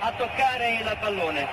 [0.00, 1.46] a toccare il pallone.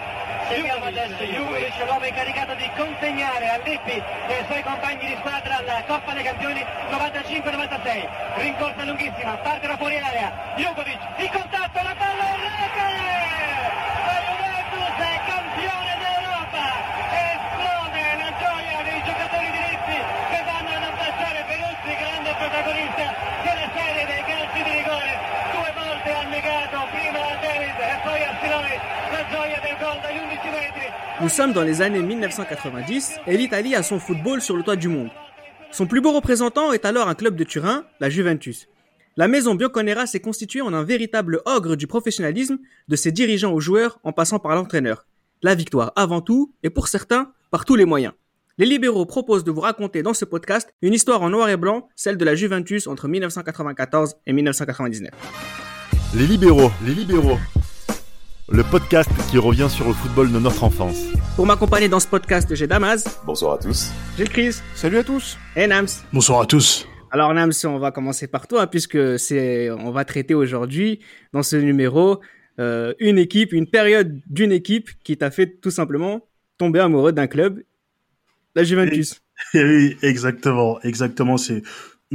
[0.48, 5.58] Seguiamo adesso Jugovic, l'uomo incaricato di consegnare a Lippi e ai suoi compagni di squadra
[5.58, 8.08] alla Coppa dei Campioni 95-96.
[8.36, 10.54] Rincorsa lunghissima, parte da fuori area.
[10.56, 13.05] Jugovic, in contatto, la palla in rete!
[31.26, 34.90] Nous sommes dans les années 1990 et l'Italie a son football sur le toit du
[34.90, 35.10] monde.
[35.72, 38.68] Son plus beau représentant est alors un club de Turin, la Juventus.
[39.18, 43.60] La maison Bianconera s'est constituée en un véritable ogre du professionnalisme de ses dirigeants aux
[43.60, 45.08] joueurs en passant par l'entraîneur.
[45.42, 48.14] La victoire avant tout et pour certains par tous les moyens.
[48.60, 51.90] Les libéraux proposent de vous raconter dans ce podcast une histoire en noir et blanc,
[51.96, 55.10] celle de la Juventus entre 1994 et 1999.
[56.14, 57.40] Les libéraux, les libéraux.
[58.48, 61.08] Le podcast qui revient sur le football de notre enfance.
[61.36, 63.92] Pour m'accompagner dans ce podcast, j'ai Damas, Bonsoir à tous.
[64.18, 65.38] j'ai Chris Salut à tous.
[65.56, 65.88] et Nams.
[66.14, 66.88] Bonsoir à tous.
[67.10, 71.00] Alors Nams, on va commencer par toi puisque c'est on va traiter aujourd'hui
[71.34, 72.20] dans ce numéro
[72.60, 76.22] euh, une équipe, une période d'une équipe qui t'a fait tout simplement
[76.60, 77.64] tomber amoureux d'un club,
[78.56, 79.22] la Juventus.
[79.56, 81.38] Et oui, exactement, exactement.
[81.38, 81.64] C'est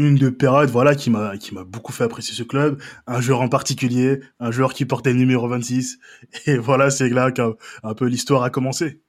[0.06, 2.80] une de périodes, voilà, qui m'a, qui m'a beaucoup fait apprécier ce club.
[3.06, 5.98] Un joueur en particulier, un joueur qui portait le numéro 26.
[6.46, 9.02] Et voilà, c'est là qu'un un peu l'histoire a commencé.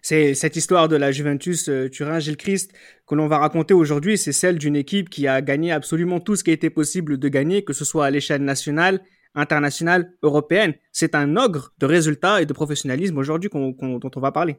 [0.00, 2.72] C'est cette histoire de la Juventus euh, Turin Gilles Christ
[3.06, 6.44] que l'on va raconter aujourd'hui, c'est celle d'une équipe qui a gagné absolument tout ce
[6.44, 9.00] qui a été possible de gagner, que ce soit à l'échelle nationale,
[9.34, 10.74] internationale, européenne.
[10.92, 14.56] C'est un ogre de résultats et de professionnalisme aujourd'hui qu'on- qu'on- dont on va parler.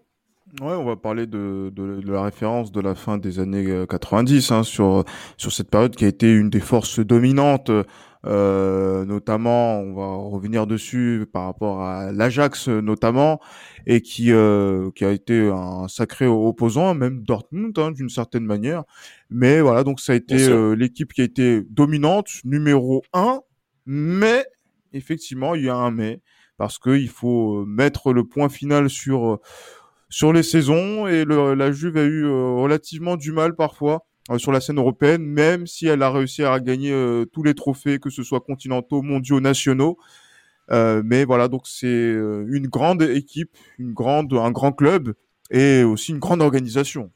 [0.62, 3.86] Ouais, on va parler de, de, de la référence de la fin des années euh,
[3.86, 5.04] 90 hein, sur
[5.38, 7.72] sur cette période qui a été une des forces dominantes,
[8.26, 13.40] euh, notamment, on va revenir dessus par rapport à l'Ajax euh, notamment,
[13.88, 18.84] et qui euh, qui a été un sacré opposant, même Dortmund hein, d'une certaine manière.
[19.30, 23.40] Mais voilà, donc ça a été euh, l'équipe qui a été dominante, numéro un,
[23.86, 24.46] mais
[24.92, 26.22] effectivement, il y a un mais
[26.58, 29.38] parce que il faut euh, mettre le point final sur euh,
[30.13, 34.51] sur les saisons et la Juve a eu euh, relativement du mal parfois euh, sur
[34.51, 38.12] la scène européenne, même si elle a réussi à gagner euh, tous les trophées, que
[38.12, 39.97] ce soit continentaux, mondiaux, nationaux.
[40.69, 45.13] Mais voilà, donc c'est une grande équipe, une grande, un grand club
[45.50, 47.12] et aussi une grande organisation.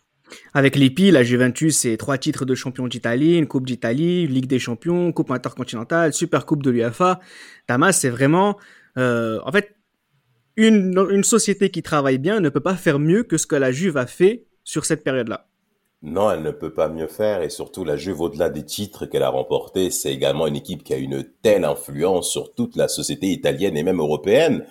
[0.54, 4.60] Avec l'EPI, la Juventus, c'est trois titres de champion d'Italie, une Coupe d'Italie, Ligue des
[4.60, 7.20] Champions, Coupe intercontinentale, Super Coupe de l'UEFA.
[7.68, 8.58] Damas, c'est vraiment,
[8.98, 9.77] en fait,
[10.58, 13.98] une, société qui travaille bien ne peut pas faire mieux que ce que la Juve
[13.98, 15.48] a fait sur cette période-là.
[16.02, 19.24] Non, elle ne peut pas mieux faire et surtout la Juve, au-delà des titres qu'elle
[19.24, 23.28] a remportés, c'est également une équipe qui a une telle influence sur toute la société
[23.28, 24.66] italienne et même européenne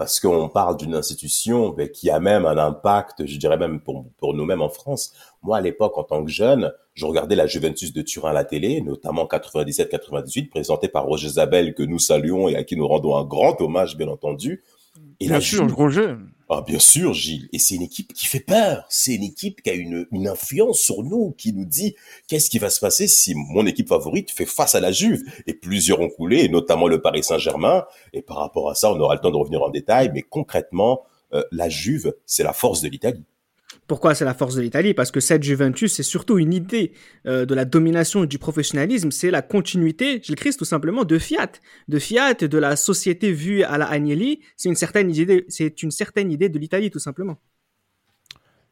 [0.00, 4.06] parce qu'on parle d'une institution ben, qui a même un impact, je dirais même pour,
[4.16, 5.12] pour nous-mêmes en France.
[5.42, 8.44] Moi, à l'époque, en tant que jeune, je regardais la Juventus de Turin à la
[8.44, 13.14] télé, notamment 97-98, présentée par Roger Zabel, que nous saluons et à qui nous rendons
[13.14, 14.64] un grand hommage, bien entendu.
[15.20, 16.14] Et Bien sûr, Juve, Roger.
[16.48, 17.48] ah, bien sûr, Gilles.
[17.52, 18.84] Et c'est une équipe qui fait peur.
[18.88, 21.94] C'est une équipe qui a une, une influence sur nous, qui nous dit
[22.26, 25.22] qu'est-ce qui va se passer si mon équipe favorite fait face à la Juve?
[25.46, 27.84] Et plusieurs ont coulé, et notamment le Paris Saint-Germain.
[28.14, 30.10] Et par rapport à ça, on aura le temps de revenir en détail.
[30.14, 31.02] Mais concrètement,
[31.34, 33.24] euh, la Juve, c'est la force de l'Italie.
[33.90, 34.94] Pourquoi c'est la force de l'Italie?
[34.94, 36.92] Parce que cette Juventus, c'est surtout une idée
[37.26, 41.50] euh, de la domination du professionnalisme, c'est la continuité, Gilles Christ, tout simplement, de Fiat.
[41.88, 45.90] De Fiat, de la société vue à la Agnelli, c'est une certaine idée, c'est une
[45.90, 47.40] certaine idée de l'Italie, tout simplement.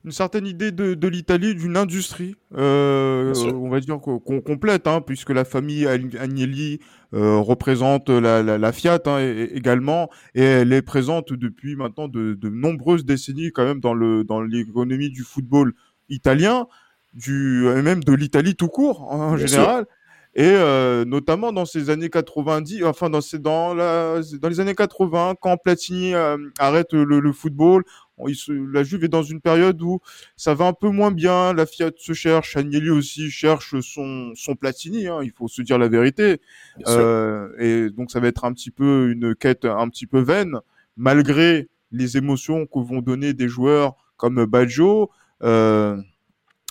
[0.04, 5.00] Une certaine idée de, de l'Italie, d'une industrie, euh, on va dire qu'on complète, hein,
[5.00, 6.78] puisque la famille Ag- Agnelli
[7.14, 9.18] euh, représente la, la, la Fiat hein,
[9.52, 14.22] également, et elle est présente depuis maintenant de, de nombreuses décennies quand même dans le
[14.24, 15.72] dans l'économie du football
[16.08, 16.68] italien,
[17.14, 19.86] du et même de l'Italie tout court en Bien général.
[20.34, 24.74] Et euh, notamment dans ces années 90, enfin dans, ces, dans, la, dans les années
[24.74, 27.82] 80, quand Platini euh, arrête le, le football,
[28.26, 30.00] il se- la Juve est dans une période où
[30.36, 34.54] ça va un peu moins bien, la Fiat se cherche, Agnelli aussi cherche son, son
[34.56, 36.40] Platini, hein, il faut se dire la vérité.
[36.88, 40.58] Euh, et donc ça va être un petit peu une quête un petit peu vaine,
[40.96, 45.10] malgré les émotions que vont donner des joueurs comme Baggio,
[45.42, 45.96] euh,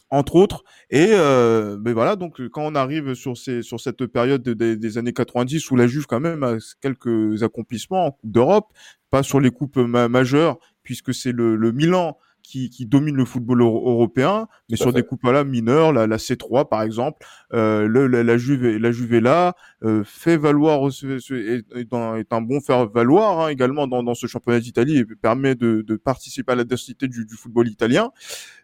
[0.09, 0.63] entre autres.
[0.89, 4.77] Et euh, mais voilà, donc quand on arrive sur ces sur cette période de- des-
[4.77, 8.67] des années 90 où la Juve quand même a quelques accomplissements en Coupe d'Europe,
[9.09, 13.25] pas sur les coupes ma- majeures puisque c'est le, le Milan qui, qui domine le
[13.25, 18.23] football européen, mais sur des coupes mineures, la, la, C3 par exemple, euh, le, la,
[18.23, 19.53] la, Juve, la Juve là
[19.83, 24.61] euh, fait valoir est, est, un bon faire valoir hein, également dans, dans ce championnat
[24.61, 28.11] d'Italie et permet de, de participer à la densité du, du football italien,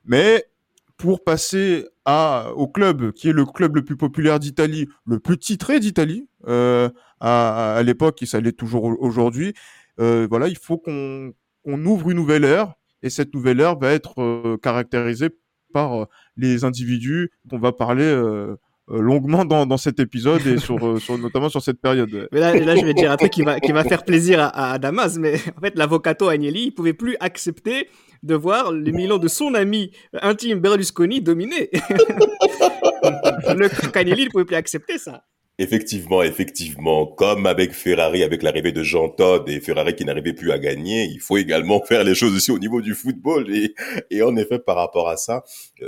[0.05, 0.45] mais
[0.95, 5.37] pour passer à, au club qui est le club le plus populaire d'Italie, le plus
[5.37, 6.89] titré d'Italie euh,
[7.19, 9.53] à, à l'époque et ça l'est toujours aujourd'hui.
[9.97, 14.21] Voilà, il faut qu'on qu'on ouvre une nouvelle ère et cette nouvelle ère va être
[14.21, 15.29] euh, caractérisée
[15.73, 16.05] par euh,
[16.37, 18.55] les individus dont on va parler euh,
[18.87, 22.27] longuement dans, dans cet épisode et sur, sur notamment sur cette période.
[22.31, 25.17] Mais là, je vais dire un truc qui va, qui va faire plaisir à, Damas,
[25.17, 27.87] mais en fait, l'avocato Agnelli, il pouvait plus accepter
[28.23, 31.69] de voir le Milan de son ami intime Berlusconi dominer.
[33.03, 35.23] le Agnelli, il pouvait plus accepter ça.
[35.59, 40.51] Effectivement, effectivement, comme avec Ferrari, avec l'arrivée de Jean Todt et Ferrari qui n'arrivait plus
[40.51, 43.55] à gagner, il faut également faire les choses aussi au niveau du football.
[43.55, 43.75] Et,
[44.09, 45.43] et en effet, par rapport à ça,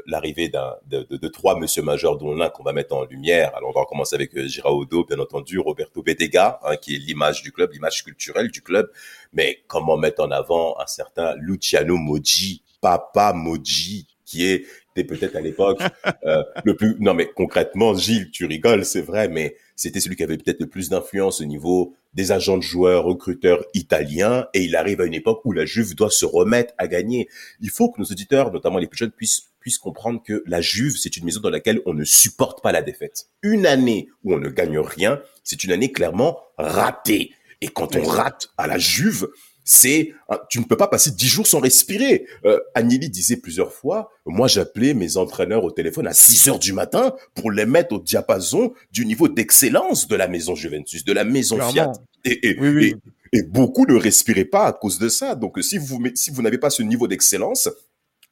[0.05, 3.55] l'arrivée d'un, de, de, de, trois monsieur majeurs, dont l'un qu'on va mettre en lumière.
[3.55, 7.51] Alors, on va commencer avec Giraudo, bien entendu, Roberto Betega, hein, qui est l'image du
[7.51, 8.91] club, l'image culturelle du club.
[9.33, 14.65] Mais comment mettre en avant un certain Luciano Moggi, Papa Moggi, qui est
[15.03, 15.81] peut-être à l'époque
[16.25, 16.95] euh, le plus.
[16.99, 20.67] Non, mais concrètement, Gilles, tu rigoles, c'est vrai, mais c'était celui qui avait peut-être le
[20.67, 25.13] plus d'influence au niveau des agents de joueurs, recruteurs italiens, et il arrive à une
[25.13, 27.27] époque où la Juve doit se remettre à gagner.
[27.59, 30.95] Il faut que nos auditeurs, notamment les plus jeunes, puissent puissent comprendre que la Juve,
[30.95, 33.29] c'est une maison dans laquelle on ne supporte pas la défaite.
[33.41, 37.33] Une année où on ne gagne rien, c'est une année clairement ratée.
[37.61, 39.27] Et quand on rate à la Juve,
[39.65, 40.13] c'est
[40.49, 42.27] tu ne peux pas passer dix jours sans respirer.
[42.45, 46.71] Euh, Agnelli disait plusieurs fois, moi j'appelais mes entraîneurs au téléphone à 6 heures du
[46.71, 51.23] matin pour les mettre au diapason du niveau d'excellence de la maison Juventus, de la
[51.23, 51.91] maison Fiat.
[52.23, 52.95] Et, et, oui, oui.
[53.33, 55.33] et, et, beaucoup ne respiraient pas à cause de ça.
[55.33, 57.67] Donc si vous si vous n'avez pas ce niveau d'excellence,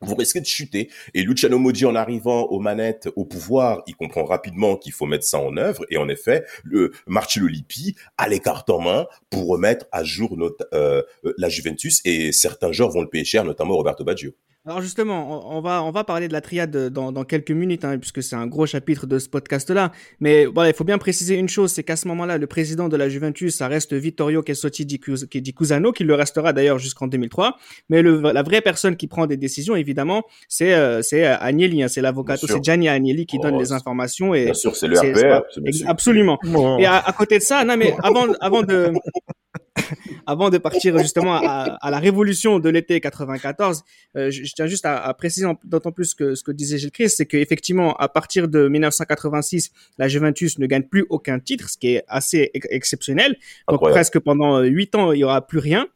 [0.03, 0.89] vous risquez de chuter.
[1.13, 5.25] Et Luciano Modi, en arrivant aux manettes, au pouvoir, il comprend rapidement qu'il faut mettre
[5.25, 5.85] ça en œuvre.
[5.89, 10.37] Et en effet, le Marcello Lippi a les cartes en main pour remettre à jour
[10.37, 11.01] notre, euh,
[11.37, 12.01] la Juventus.
[12.05, 14.31] Et certains joueurs vont le payer cher, notamment Roberto Baggio.
[14.65, 17.97] Alors justement, on va on va parler de la triade dans, dans quelques minutes, hein,
[17.97, 19.91] puisque c'est un gros chapitre de ce podcast-là.
[20.21, 22.95] Mais voilà, il faut bien préciser une chose, c'est qu'à ce moment-là, le président de
[22.95, 25.01] la Juventus, ça reste Vittorio Kessotti di,
[25.41, 27.57] di Cusano, qui le restera d'ailleurs jusqu'en 2003.
[27.89, 31.89] Mais le, la vraie personne qui prend des décisions, évidemment, c'est euh, c'est Agnelli, hein,
[31.89, 34.33] c'est l'avocat, c'est Gianni Agnelli qui oh, donne les informations.
[34.33, 35.43] Et bien sûr, c'est le RPR.
[35.87, 36.39] Absolument.
[36.55, 36.77] Oh.
[36.79, 38.93] Et à, à, côté de ça, non mais avant avant de
[40.27, 43.83] avant de partir justement à, à la révolution de l'été 94,
[44.15, 46.91] euh, je, je, tiens juste à, à préciser d'autant plus que ce que disait Gilles
[46.91, 51.77] Christ, c'est qu'effectivement, à partir de 1986, la Juventus ne gagne plus aucun titre, ce
[51.77, 53.33] qui est assez ex exceptionnel.
[53.67, 53.95] Donc Incroyable.
[53.95, 55.87] presque pendant huit ans, il y aura plus rien.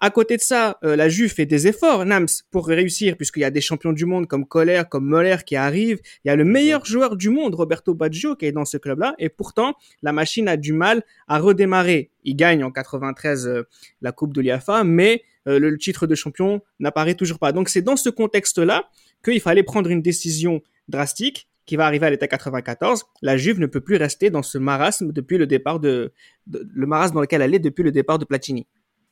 [0.00, 3.44] À côté de ça, euh, la Juve fait des efforts, Nams, pour réussir, puisqu'il y
[3.44, 6.00] a des champions du monde comme Kohler, comme Moller qui arrivent.
[6.24, 9.16] Il y a le meilleur joueur du monde, Roberto Baggio, qui est dans ce club-là.
[9.18, 12.10] Et pourtant, la machine a du mal à redémarrer.
[12.22, 13.62] Il gagne en 93 euh,
[14.00, 17.50] la Coupe de l'IAFA, mais euh, le, le titre de champion n'apparaît toujours pas.
[17.50, 18.88] Donc c'est dans ce contexte-là
[19.24, 23.66] qu'il fallait prendre une décision drastique qui va arriver à l'état 94, la Juve ne
[23.66, 26.12] peut plus rester dans ce marasme depuis le départ de,
[26.46, 28.66] de, le marasme dans lequel elle est depuis le départ de Platini.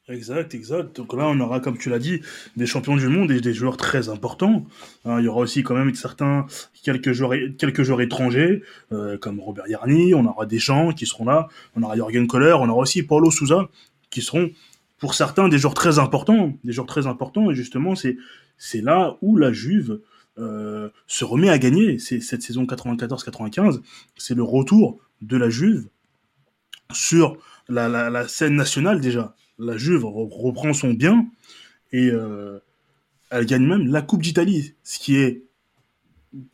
[0.08, 0.94] Exact, exact.
[0.94, 2.20] Donc là, on aura, comme tu l'as dit,
[2.56, 4.64] des champions du monde et des joueurs très importants.
[5.04, 6.46] Hein, il y aura aussi quand même certains,
[6.84, 8.62] quelques joueurs, quelques joueurs étrangers,
[8.92, 10.14] euh, comme Robert Yarni.
[10.14, 11.48] On aura des gens qui seront là.
[11.74, 12.52] On aura Jürgen Kohler.
[12.52, 13.68] On aura aussi Paulo Souza,
[14.08, 14.50] qui seront,
[14.98, 16.56] pour certains, des joueurs très importants.
[16.62, 17.50] Des joueurs très importants.
[17.50, 18.16] Et justement, c'est,
[18.74, 19.98] là où la Juve
[20.38, 21.98] euh, se remet à gagner.
[21.98, 23.80] C'est cette saison 94-95.
[24.16, 25.88] C'est le retour de la Juve
[26.92, 27.38] sur
[27.68, 31.26] la scène nationale déjà la Juve reprend son bien
[31.92, 32.58] et euh,
[33.30, 35.42] elle gagne même la Coupe d'Italie, ce qui est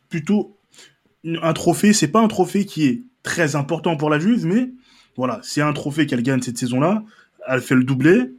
[0.09, 0.57] plutôt
[1.25, 1.93] un trophée.
[1.93, 4.71] C'est pas un trophée qui est très important pour la Juve, mais
[5.15, 7.03] voilà, c'est un trophée qu'elle gagne cette saison-là.
[7.47, 8.31] Elle fait le doublé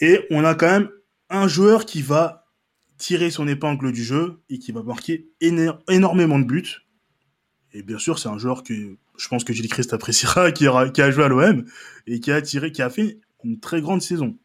[0.00, 0.90] et on a quand même
[1.30, 2.46] un joueur qui va
[2.98, 6.86] tirer son épingle du jeu et qui va marquer énormément de buts.
[7.72, 10.88] Et bien sûr, c'est un joueur que je pense que Gilles Christ appréciera, qui a,
[10.88, 11.64] qui a joué à l'OM
[12.06, 14.36] et qui a tiré, qui a fait une très grande saison.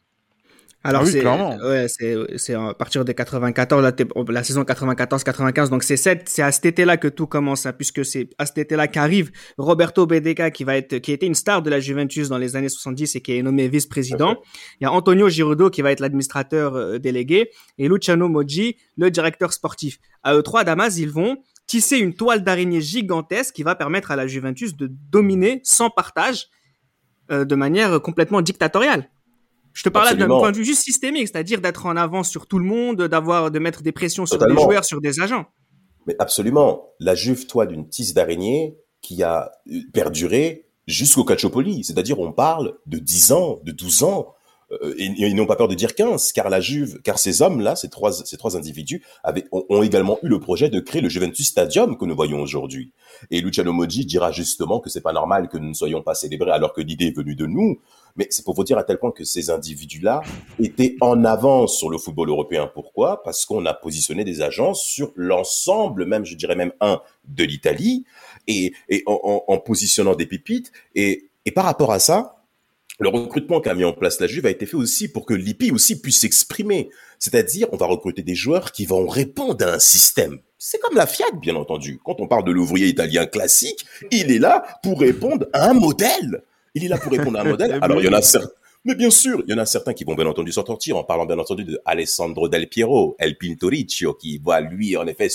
[0.81, 1.25] Alors, ah oui, c'est,
[1.65, 3.91] ouais, c'est, c'est à partir de 94, la,
[4.33, 5.69] la saison 94-95.
[5.69, 8.59] Donc, c'est cette, c'est à cet été-là que tout commence, hein, puisque c'est à cet
[8.59, 12.37] été-là qu'arrive Roberto Bedeca, qui va être, qui était une star de la Juventus dans
[12.37, 14.31] les années 70 et qui est nommé vice-président.
[14.31, 14.41] Okay.
[14.79, 19.11] Il y a Antonio Girodo, qui va être l'administrateur euh, délégué, et Luciano Moggi, le
[19.11, 19.99] directeur sportif.
[20.23, 21.35] À eux trois, Damas, ils vont
[21.67, 26.47] tisser une toile d'araignée gigantesque qui va permettre à la Juventus de dominer sans partage,
[27.31, 29.09] euh, de manière complètement dictatoriale.
[29.73, 32.59] Je te parle d'un point de vue juste systémique, c'est-à-dire d'être en avance sur tout
[32.59, 35.45] le monde, d'avoir, de mettre des pressions sur des joueurs, sur des agents.
[36.07, 36.89] Mais absolument.
[36.99, 39.51] La Juve, toi, d'une tisse d'araignée qui a
[39.93, 41.83] perduré jusqu'au Calciopoli.
[41.83, 44.33] C'est-à-dire, on parle de 10 ans, de 12 ans.
[44.71, 47.75] Euh, et, ils n'ont pas peur de dire 15, car la Juve, car ces hommes-là,
[47.75, 51.47] ces trois, ces trois individus, avaient, ont, également eu le projet de créer le Juventus
[51.47, 52.91] Stadium que nous voyons aujourd'hui.
[53.31, 56.51] Et Luciano Moggi dira justement que c'est pas normal que nous ne soyons pas célébrés
[56.51, 57.79] alors que l'idée est venue de nous.
[58.15, 60.21] Mais c'est pour vous dire à tel point que ces individus-là
[60.59, 62.69] étaient en avance sur le football européen.
[62.73, 63.23] Pourquoi?
[63.23, 68.05] Parce qu'on a positionné des agences sur l'ensemble, même, je dirais même un, de l'Italie,
[68.47, 70.71] et, et en, en, positionnant des pépites.
[70.95, 72.38] Et, et par rapport à ça,
[72.99, 75.71] le recrutement qu'a mis en place la Juve a été fait aussi pour que l'IPI
[75.71, 76.89] aussi puisse s'exprimer.
[77.17, 80.39] C'est-à-dire, on va recruter des joueurs qui vont répondre à un système.
[80.57, 81.99] C'est comme la Fiat, bien entendu.
[82.03, 86.43] Quand on parle de l'ouvrier italien classique, il est là pour répondre à un modèle.
[86.75, 87.79] Il est là pour répondre à un modèle.
[87.81, 88.49] Alors, il y en a certains.
[88.85, 91.03] Mais bien sûr, il y en a certains qui vont bien entendu s'en sortir en
[91.03, 95.27] parlant bien entendu de Alessandro Del Piero, El Pintoriccio, qui va lui, en effet,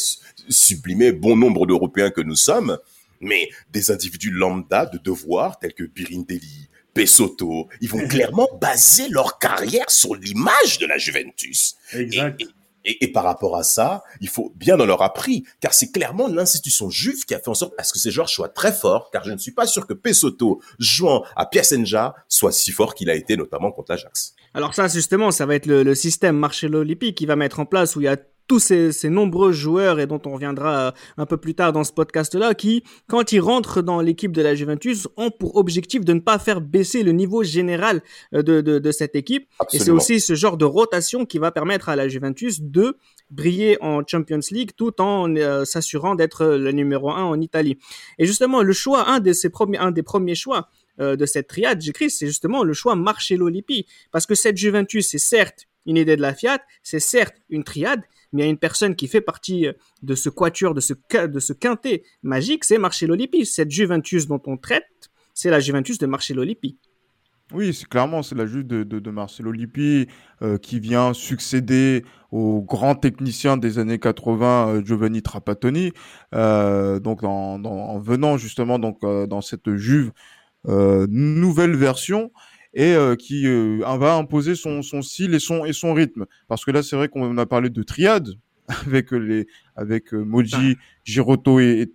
[0.49, 2.78] sublimer bon nombre d'Européens que nous sommes.
[3.21, 6.63] Mais des individus lambda de devoir tels que Birindelli,
[6.95, 11.75] Pesotto, ils vont clairement baser leur carrière sur l'image de la Juventus.
[11.93, 12.43] Exact.
[12.87, 16.91] Et, par rapport à ça, il faut bien en leur appris, car c'est clairement l'institution
[16.91, 19.25] juive qui a fait en sorte à ce que ces joueurs soient très forts, car
[19.25, 23.15] je ne suis pas sûr que Pesotto, jouant à Piacenza, soit si fort qu'il a
[23.15, 24.35] été, notamment contre l'Ajax.
[24.53, 27.65] Alors ça, justement, ça va être le, le système Marcello Lippi qui va mettre en
[27.65, 30.93] place, où il y a tous ces, ces, nombreux joueurs et dont on reviendra euh,
[31.17, 34.55] un peu plus tard dans ce podcast-là, qui, quand ils rentrent dans l'équipe de la
[34.55, 38.03] Juventus, ont pour objectif de ne pas faire baisser le niveau général
[38.35, 39.49] euh, de, de, de cette équipe.
[39.73, 42.97] Et c'est aussi ce genre de rotation qui va permettre à la Juventus de
[43.31, 47.79] briller en Champions League tout en euh, s'assurant d'être le numéro un en Italie.
[48.19, 51.83] Et justement, le choix, un, de ces premiers, un des premiers choix de cette triade,
[51.83, 53.85] j'écris, c'est justement le choix Marcello Lippi.
[54.13, 58.03] Parce que cette Juventus, c'est certes une idée de la Fiat, c'est certes une triade,
[58.35, 59.73] mais il y a une personne qui fait partie euh,
[60.03, 63.47] de ce quatuor, de ce, de quintet magique, c'est Marcello Lippi.
[63.47, 64.85] Cette Juventus dont on traite,
[65.33, 66.76] c'est la Juventus de Marcello Lippi.
[67.53, 70.09] Oui, c'est clairement c'est la Juve de, de, Marcello Lippi
[70.43, 75.93] euh, qui vient succéder au grand technicien des années 80 euh, Giovanni Trapattoni.
[76.33, 80.11] donc en, venant justement donc dans cette Juve
[80.67, 82.33] nouvelle version
[82.75, 86.26] et euh, qui euh, va imposer son, son style et son, et son rythme.
[86.49, 88.28] Parce que là, c'est vrai qu'on a parlé de triade
[88.87, 91.90] avec les avec euh, Moji, Girotto et,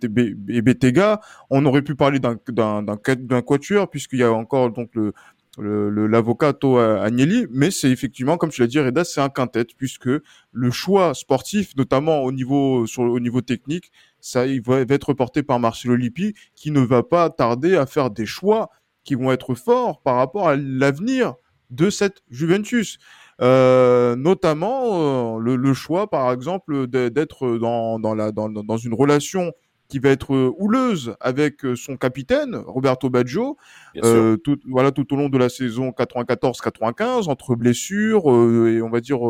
[0.48, 1.20] et, Betega.
[1.50, 5.12] On aurait pu parler d'un quatuor puisqu'il y a encore donc le
[5.58, 10.08] l'avocato Agnelli, mais c'est effectivement, comme tu l'as dit, Reda, c'est un quintet, puisque
[10.52, 15.42] le choix sportif, notamment au niveau, sur, au niveau technique, ça, il va, être porté
[15.42, 18.70] par Marcelo Lippi, qui ne va pas tarder à faire des choix
[19.04, 21.34] qui vont être forts par rapport à l'avenir
[21.70, 22.98] de cette Juventus.
[23.40, 29.52] Euh, notamment euh, le, choix, par exemple, d'être dans, dans, la, dans, dans, une relation
[29.88, 33.56] qui va être houleuse avec son capitaine Roberto Baggio,
[34.04, 38.26] euh, tout, voilà tout au long de la saison 94-95 entre blessures
[38.68, 39.20] et on va dire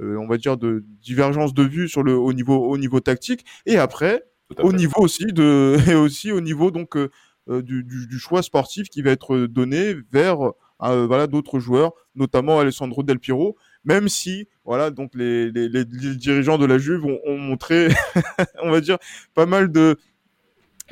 [0.00, 3.76] on va dire de divergence de vue sur le au niveau au niveau tactique et
[3.76, 4.24] après
[4.62, 6.96] au niveau aussi de et aussi au niveau donc
[7.48, 12.58] euh, du, du, choix sportif qui va être donné vers euh, voilà d'autres joueurs, notamment
[12.58, 17.20] Alessandro Del Piero, même si voilà donc les, les, les dirigeants de la Juve ont,
[17.24, 17.88] ont montré,
[18.62, 18.98] on va dire,
[19.34, 19.96] pas mal de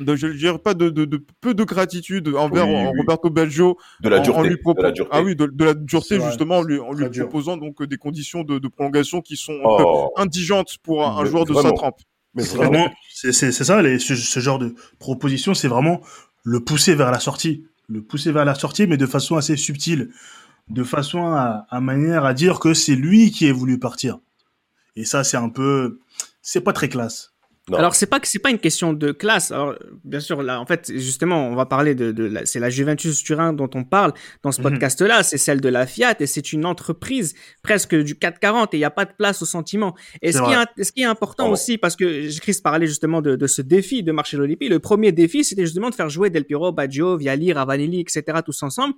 [0.01, 4.19] de, je dirais pas de, de, de, peu de gratitude envers Roberto Baggio de la
[4.19, 5.15] dureté, lui de la dureté.
[5.15, 8.43] ah oui de, de la dureté justement en lui, en lui proposant donc des conditions
[8.43, 10.11] de, de prolongation qui sont oh.
[10.17, 11.99] indigentes pour un, joueur de sa trempe.
[12.33, 16.01] Mais vraiment c'est ça les, ce, ce, genre de proposition c'est vraiment
[16.45, 20.11] le pousser vers la sortie, le pousser vers la sortie, mais de façon assez subtile,
[20.69, 24.19] de façon à, manière à dire que c'est lui qui est voulu partir.
[24.95, 25.99] Et ça, c'est un peu,
[26.41, 27.33] c'est pas très classe.
[27.73, 29.51] Alors c'est pas que c'est pas une question de classe.
[29.51, 33.23] Alors bien sûr là en fait justement on va parler de, de c'est la Juventus
[33.23, 34.69] Turin dont on parle dans ce mhm.
[34.69, 38.77] podcast là, c'est celle de la Fiat et c'est une entreprise presque du 440 et
[38.77, 39.95] il n'y a pas de place au sentiment.
[40.21, 43.35] Et ce qui, est, ce qui est important aussi parce que Chris parlait justement de,
[43.35, 46.45] de ce défi de marché Lippi, le premier défi c'était justement de faire jouer Del
[46.45, 48.93] Piro, Baggio, Viali, Ravanelli etc tous ensemble.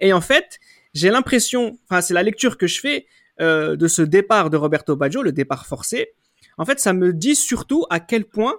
[0.00, 0.58] Et en fait
[0.94, 3.06] j'ai l'impression, enfin c'est la lecture que je fais
[3.42, 6.14] euh, de ce départ de Roberto Baggio, le départ forcé
[6.58, 8.54] en fait, ça me dit surtout à quel point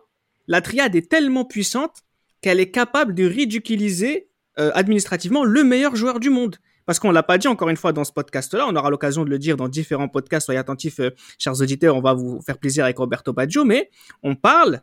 [0.48, 2.04] la triade est tellement puissante
[2.42, 6.58] qu'elle est capable de ridiculiser euh, administrativement le meilleur joueur du monde.
[6.86, 9.30] Parce qu'on l'a pas dit encore une fois dans ce podcast-là, on aura l'occasion de
[9.30, 10.46] le dire dans différents podcasts.
[10.46, 13.90] Soyez attentifs, euh, chers auditeurs, on va vous faire plaisir avec Roberto Baggio, mais
[14.24, 14.82] on parle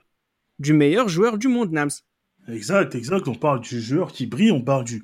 [0.59, 1.90] du meilleur joueur du monde, Nams.
[2.49, 3.26] Exact, exact.
[3.26, 5.02] On parle du joueur qui brille, on parle du,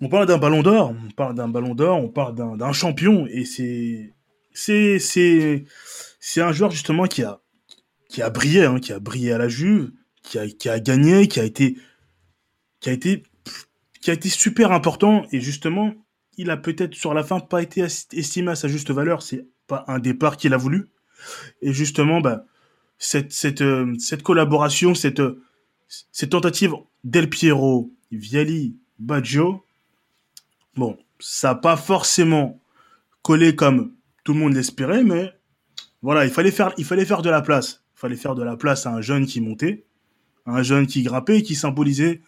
[0.00, 3.44] on parle d'un ballon d'or, on parle d'un ballon d'or, on parle d'un champion, et
[3.44, 4.14] c'est,
[4.54, 5.64] c'est,
[6.20, 7.40] c'est un joueur justement qui a,
[8.08, 9.90] qui a brillé, hein, qui a brillé à la Juve,
[10.22, 11.76] qui a, qui a gagné, qui a été,
[12.80, 13.24] qui a été,
[14.00, 15.94] qui a été super important, et justement,
[16.36, 19.84] il a peut-être sur la fin pas été estimé à sa juste valeur, c'est pas
[19.88, 20.88] un départ qu'il a voulu,
[21.62, 22.44] et justement, bah,
[22.98, 25.22] cette, cette, euh, cette collaboration, cette,
[25.88, 29.64] cette tentative Del Piero, Viali, Baggio,
[30.76, 32.60] Bon, ça n'a pas forcément
[33.22, 35.32] collé comme tout le monde l'espérait, mais
[36.02, 37.82] voilà, il fallait faire, il fallait faire de la place.
[37.96, 39.84] Il fallait faire de la place à un jeune qui montait,
[40.46, 42.22] un jeune qui grimpait qui symbolisait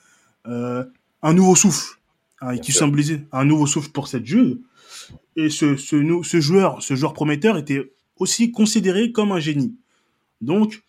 [0.46, 0.84] euh,
[1.22, 1.98] un nouveau souffle,
[2.40, 4.58] hein, qui symbolisait un nouveau souffle pour cette Juve.
[5.36, 9.76] Et ce, ce, ce joueur, ce joueur prometteur était aussi considéré comme un génie.
[10.42, 10.82] Donc,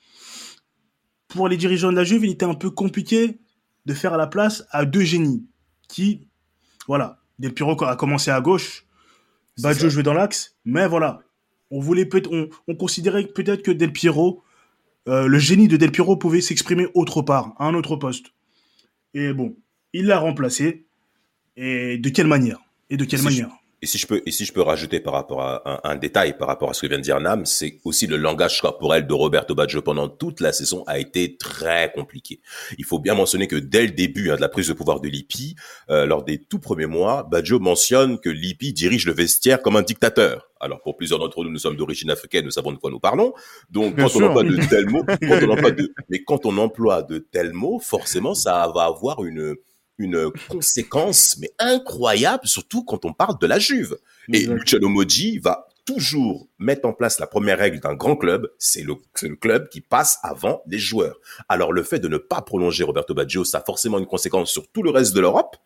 [1.29, 3.39] pour les dirigeants de la Juve, il était un peu compliqué
[3.85, 5.45] de faire la place à deux génies
[5.87, 6.27] qui,
[6.87, 8.85] voilà, Del Piro a commencé à gauche,
[9.59, 11.21] Baggio jouait dans l'axe, mais voilà,
[11.74, 14.44] on voulait peut on, on considérait peut-être que Del Piero,
[15.10, 18.27] euh, le génie de Del Piero pouvait s'exprimer autre part, à un autre poste.
[19.15, 19.56] Et bon,
[19.92, 20.86] il l'a remplacé.
[21.58, 22.60] Et de quelle manière?
[22.89, 23.50] Et de quelle manière?
[23.83, 26.47] Et si je peux, et si je peux rajouter par rapport à un, détail par
[26.47, 29.55] rapport à ce que vient de dire Nam, c'est aussi le langage corporel de Roberto
[29.55, 32.39] Baggio pendant toute la saison a été très compliqué.
[32.77, 35.09] Il faut bien mentionner que dès le début hein, de la prise de pouvoir de
[35.09, 35.57] Lippi,
[35.89, 39.81] euh, lors des tout premiers mois, Baggio mentionne que Lippi dirige le vestiaire comme un
[39.81, 40.49] dictateur.
[40.61, 43.33] Alors pour plusieurs d'entre nous, nous sommes d'origine africaine, nous savons de quoi nous parlons.
[43.69, 47.03] Donc quand on emploie de tels mots, quand on emploie de, mais quand on emploie
[47.03, 49.57] de tels mots, forcément ça va avoir une
[49.97, 53.97] une conséquence mais incroyable, surtout quand on parle de la Juve.
[54.31, 58.83] Et Luciano Moggi va toujours mettre en place la première règle d'un grand club, c'est
[58.83, 61.19] le, le, club qui passe avant les joueurs.
[61.50, 64.67] Alors le fait de ne pas prolonger Roberto Baggio, ça a forcément une conséquence sur
[64.69, 65.57] tout le reste de l'Europe.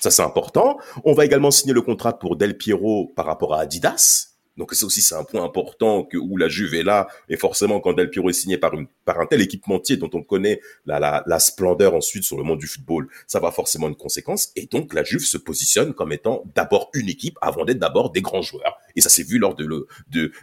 [0.00, 0.78] Ça c'est important.
[1.04, 4.35] On va également signer le contrat pour Del Piero par rapport à Adidas.
[4.56, 7.08] Donc ça aussi c'est un point important que où la Juve est là.
[7.28, 11.38] Et forcément quand Del Piero est signé par un tel équipementier dont on connaît la,
[11.38, 14.50] splendeur ensuite sur le monde du football, ça va forcément une conséquence.
[14.56, 18.22] Et donc la Juve se positionne comme étant d'abord une équipe avant d'être d'abord des
[18.22, 18.78] grands joueurs.
[18.94, 19.86] Et ça s'est vu lors de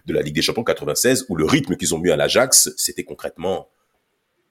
[0.07, 3.69] la Ligue des Champions 96 où le rythme qu'ils ont mis à l'Ajax c'était concrètement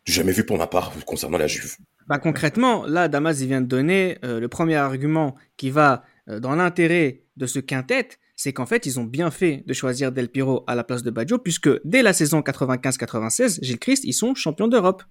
[0.04, 1.76] jamais vu pour ma part concernant la Juve.
[2.08, 6.40] Bah concrètement, là, Damas, il vient de donner euh, le premier argument qui va euh,
[6.40, 10.28] dans l'intérêt de ce quintet, c'est qu'en fait, ils ont bien fait de choisir Del
[10.28, 14.34] Piro à la place de Baggio, puisque dès la saison 95-96, Gilles Christ, ils sont
[14.34, 15.02] champions d'Europe.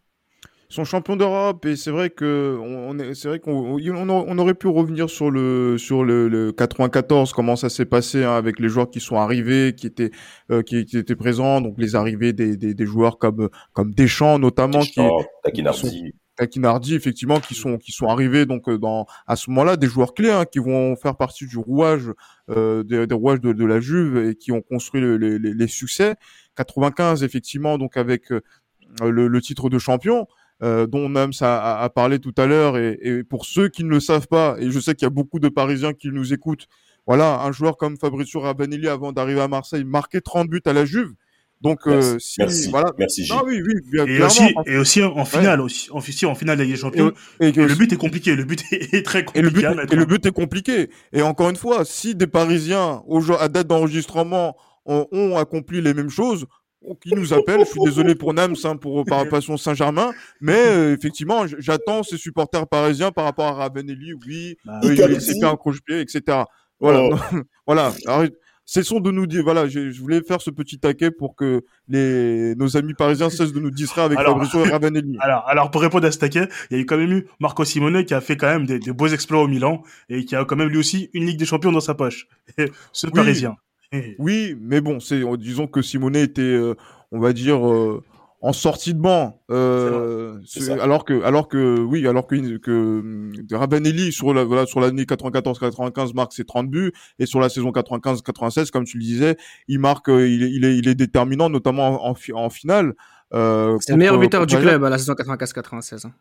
[0.69, 4.67] Ils sont champions d'Europe et c'est vrai que on, c'est vrai qu'on on, aurait pu
[4.67, 9.01] revenir sur le sur le, 94 comment ça s'est passé hein, avec les joueurs qui
[9.01, 10.11] sont arrivés qui étaient
[10.49, 15.17] euh, qui, étaient présents donc les arrivées des, des, joueurs comme comme Deschamps notamment Deschamps,
[15.53, 15.61] qui,
[16.35, 20.13] Takinardi effectivement qui sont qui sont arrivés donc euh, dans à ce moment-là des joueurs
[20.13, 22.11] clés hein, qui vont faire partie du rouage
[22.49, 26.15] euh, des, rouages de, de, la Juve et qui ont construit les, les, succès.
[26.55, 28.41] 95 effectivement donc avec euh,
[29.01, 30.27] le, le, titre de champion
[30.63, 32.77] euh, dont Nams a, a, parlé tout à l'heure.
[32.77, 35.11] Et, et, pour ceux qui ne le savent pas et je sais qu'il y a
[35.11, 36.67] beaucoup de Parisiens qui nous écoutent
[37.07, 40.85] voilà un joueur comme Fabrizio Ravanelli avant d'arriver à Marseille marquait 30 buts à la
[40.85, 41.13] Juve
[41.61, 42.91] donc, euh, si, merci, voilà.
[42.97, 45.97] Merci, ah, oui, oui, et, aussi, et aussi en finale, aussi, en,
[46.31, 49.05] en finale de la Ligue des Champions, et, le but est compliqué, le but est
[49.05, 49.39] très compliqué.
[49.39, 50.89] Et le but, et le but est compliqué.
[51.13, 53.03] Et encore une fois, si des Parisiens,
[53.39, 56.47] à date d'enregistrement, ont, accompli les mêmes choses,
[56.99, 57.59] qui nous appellent.
[57.59, 62.17] Je suis désolé pour Nams, hein, pour par Passion Saint-Germain, mais euh, effectivement, j'attends ces
[62.17, 64.13] supporters parisiens par rapport à Ravenelli.
[64.25, 66.39] Oui, bah, euh, il s'est fait un croche-pied, etc.
[66.79, 67.37] Voilà, oh.
[67.67, 67.93] voilà.
[68.73, 72.77] Cessons de nous dire, voilà, je, voulais faire ce petit taquet pour que les, nos
[72.77, 75.17] amis parisiens cessent de nous distraire avec alors, Fabrizio Ravanelli.
[75.19, 77.65] Alors, alors, pour répondre à ce taquet, il y a eu quand même eu Marco
[77.65, 80.55] Simone qui a fait quand même des, beaux exploits au Milan et qui a quand
[80.55, 82.29] même lui aussi une Ligue des Champions dans sa poche.
[82.93, 83.57] ce parisien.
[84.17, 86.75] Oui, mais bon, c'est, disons que Simone était, euh,
[87.11, 88.01] on va dire, euh,
[88.41, 90.39] en sortie de banc, euh,
[90.81, 96.15] alors que, alors que, oui, alors que, que Rabanelli sur la, voilà, sur l'année 94-95
[96.15, 100.09] marque ses 30 buts et sur la saison 95-96, comme tu le disais, il marque,
[100.09, 102.93] euh, il, est, il est, il est déterminant, notamment en, en, finale.
[103.33, 106.07] Euh, c'est le meilleur buteur du club à la saison 95-96.
[106.07, 106.11] Hein.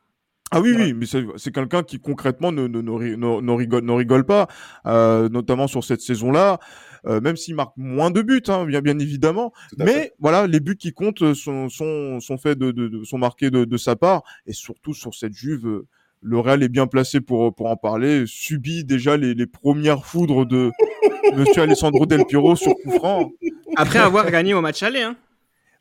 [0.52, 4.24] Ah oui, oui, mais c'est quelqu'un qui concrètement ne, ne, ne, ne, rigole, ne rigole
[4.24, 4.48] pas,
[4.85, 6.59] euh, notamment sur cette saison-là.
[7.07, 9.53] Euh, même s'il marque moins de buts, hein, bien, bien évidemment.
[9.79, 13.65] Mais voilà, les buts qui comptent sont, sont, sont faits de, de, sont marqués de,
[13.65, 15.67] de, sa part, et surtout sur cette Juve.
[15.67, 15.87] Euh,
[16.23, 18.25] le Real est bien placé pour pour en parler.
[18.27, 20.71] Subit déjà les, les premières foudres de
[21.35, 23.33] Monsieur Alessandro Del Piero sur coup franc.
[23.77, 25.17] Après avoir gagné au match aller, hein.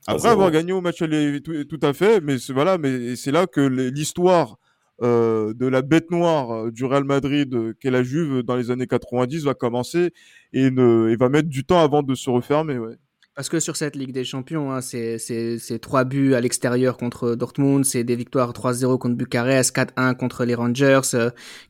[0.07, 2.21] Après avoir gagné au match aller, tout, tout à fait.
[2.21, 4.57] Mais voilà, mais c'est là que l'histoire
[5.01, 8.71] euh, de la bête noire euh, du Real Madrid euh, qu'est la Juve dans les
[8.71, 10.11] années 90 va commencer
[10.53, 12.77] et, ne, et va mettre du temps avant de se refermer.
[12.77, 12.97] Ouais.
[13.39, 17.85] Parce que sur cette Ligue des Champions, hein, c'est trois buts à l'extérieur contre Dortmund,
[17.85, 20.99] c'est des victoires 3-0 contre Bucarest, 4-1 contre les Rangers,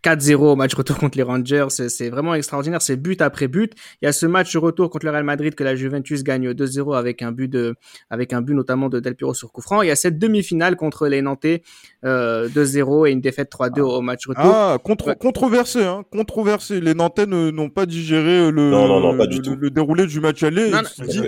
[0.03, 1.67] 4-0 au match retour contre les Rangers.
[1.69, 3.73] C'est vraiment extraordinaire, c'est but après but.
[4.01, 6.97] Il y a ce match retour contre le Real Madrid que la Juventus gagne 2-0
[6.97, 7.75] avec un but de,
[8.10, 9.84] avec un but notamment de Del Piro sur coup franc.
[9.84, 11.62] Il y a cette demi-finale contre les Nantais,
[12.03, 14.43] euh, 2-0 et une défaite 3-2 au match retour.
[14.43, 16.82] Ah, contre, controversé, hein, controversé.
[16.82, 19.55] Les Nantais n'ont pas digéré le, non, non, non, pas le, du tout.
[19.55, 20.71] le, déroulé du match aller.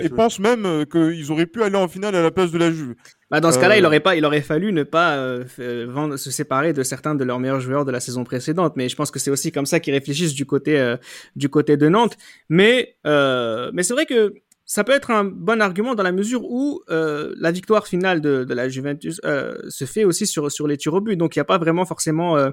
[0.02, 2.70] Et, pense même euh, qu'ils auraient pu aller en finale à la place de la
[2.70, 2.94] Juve.
[3.30, 5.86] Bah dans ce cas-là, Euh, il aurait pas, il aurait fallu ne pas euh, euh,
[5.88, 8.74] vendre, se séparer de certains de leurs meilleurs joueurs de la saison précédente.
[8.76, 10.96] Mais je pense que c'est aussi comme ça qu'ils réfléchissent du côté euh,
[11.36, 12.16] du côté de Nantes.
[12.48, 16.44] Mais euh, mais c'est vrai que ça peut être un bon argument dans la mesure
[16.44, 20.66] où euh, la victoire finale de, de la Juventus euh, se fait aussi sur sur
[20.66, 21.16] les tirs au but.
[21.16, 22.50] Donc il n'y a pas vraiment forcément euh,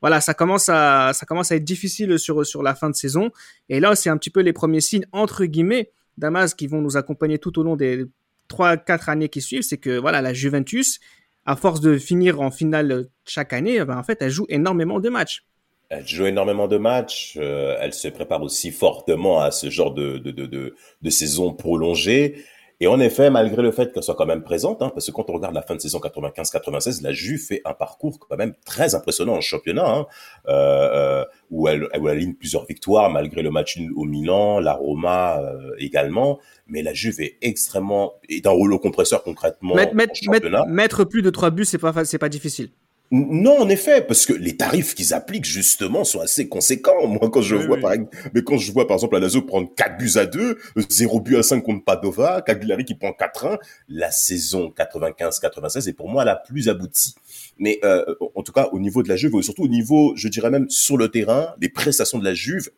[0.00, 3.30] voilà, ça commence à ça commence à être difficile sur sur la fin de saison.
[3.68, 6.96] Et là, c'est un petit peu les premiers signes entre guillemets Damas qui vont nous
[6.96, 8.04] accompagner tout au long des
[8.48, 9.62] trois quatre années qui suivent.
[9.62, 11.00] C'est que voilà, la Juventus,
[11.46, 15.00] à force de finir en finale chaque année, eh ben, en fait, elle joue énormément
[15.00, 15.44] de matchs.
[15.88, 17.38] Elle joue énormément de matchs.
[17.40, 20.74] euh, elle se prépare aussi fortement à ce genre de
[21.08, 22.44] saison prolongée.
[22.80, 25.28] Et en effet, malgré le fait qu'elle soit quand même présente, hein, parce que quand
[25.30, 28.94] on regarde la fin de saison 95-96, la Juve fait un parcours quand même très
[28.94, 30.06] impressionnant en championnat, hein,
[30.46, 34.74] euh, euh, où, elle, où elle aligne plusieurs victoires malgré le match au Milan, la
[34.74, 36.38] Roma euh, également.
[36.68, 40.58] Mais la Juve est extrêmement est un rouleau compresseur concrètement Mettre, en mettre, championnat.
[40.58, 42.70] mettre, mettre plus de trois buts, c'est pas c'est pas difficile.
[43.10, 47.06] Non, en effet, parce que les tarifs qu'ils appliquent justement sont assez conséquents.
[47.06, 47.82] Moi, quand je Oui, vois oui.
[47.82, 50.58] par exemple, mais quand je vois par exemple prendre 4 buts à 2,
[50.90, 56.10] 0 but à 5 contre Padova, Cagliari qui prend 4-1, la saison 95-96 est pour
[56.10, 57.14] moi la plus aboutie.
[57.58, 60.28] Mais euh, en tout cas, au niveau de la Juve, et surtout au niveau, je
[60.28, 62.70] dirais même sur le terrain, les prestations de la Juve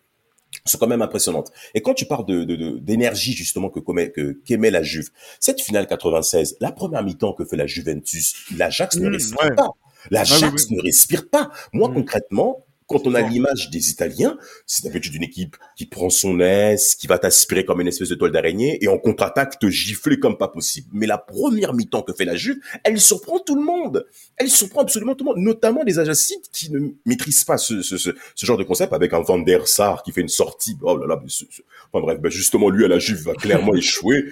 [0.64, 1.50] sont quand même impressionnantes.
[1.74, 5.08] Et quand tu parles de de- de- d'énergie justement que commet- que qu'émet la Juve,
[5.40, 9.54] cette finale 96, la première mi-temps que fait la Juventus, l'Ajax ne Mmh, respire ouais.
[9.56, 9.70] pas.
[10.10, 11.50] L'Ajax Ah oui, ne respire pas.
[11.72, 11.94] Moi Mm.
[11.94, 16.96] concrètement, quand on a l'image des Italiens, c'est d'habitude une équipe qui prend son aise,
[16.96, 20.36] qui va t'aspirer comme une espèce de toile d'araignée et en contre-attaque te gifler comme
[20.36, 20.88] pas possible.
[20.92, 24.06] Mais la première mi-temps que fait la Juve, elle surprend tout le monde.
[24.36, 27.96] Elle surprend absolument tout le monde, notamment les Ajacides qui ne maîtrisent pas ce, ce,
[27.96, 30.76] ce, ce genre de concept avec un Van der Sar qui fait une sortie.
[30.82, 31.44] Oh là là, mais ce-
[31.92, 34.24] enfin bref, ben justement lui à la Juve va clairement échouer.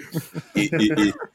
[0.55, 0.91] Et, et,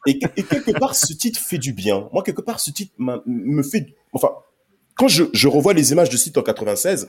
[0.07, 2.09] et, et, quelque part ce titre fait du bien.
[2.13, 4.31] Moi quelque part ce titre me fait, enfin
[4.95, 7.09] quand je, je revois les images de site en 96,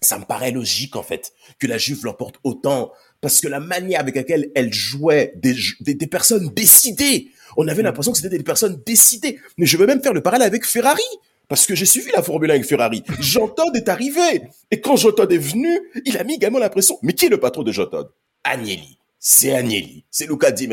[0.00, 4.00] ça me paraît logique en fait que la Juve l'emporte autant parce que la manière
[4.00, 8.42] avec laquelle elle jouait des, des, des personnes décidées, on avait l'impression que c'était des
[8.42, 9.38] personnes décidées.
[9.58, 11.02] Mais je veux même faire le parallèle avec Ferrari.
[11.48, 13.02] Parce que j'ai suivi la Formule 1 avec Ferrari.
[13.20, 14.42] Jean Todt est arrivé.
[14.70, 16.98] Et quand Jean Todt est venu, il a mis également l'impression.
[17.02, 18.10] Mais qui est le patron de Jean Todt
[18.42, 18.98] Agnelli.
[19.24, 20.04] C'est Agnelli.
[20.10, 20.66] C'est Luca Di,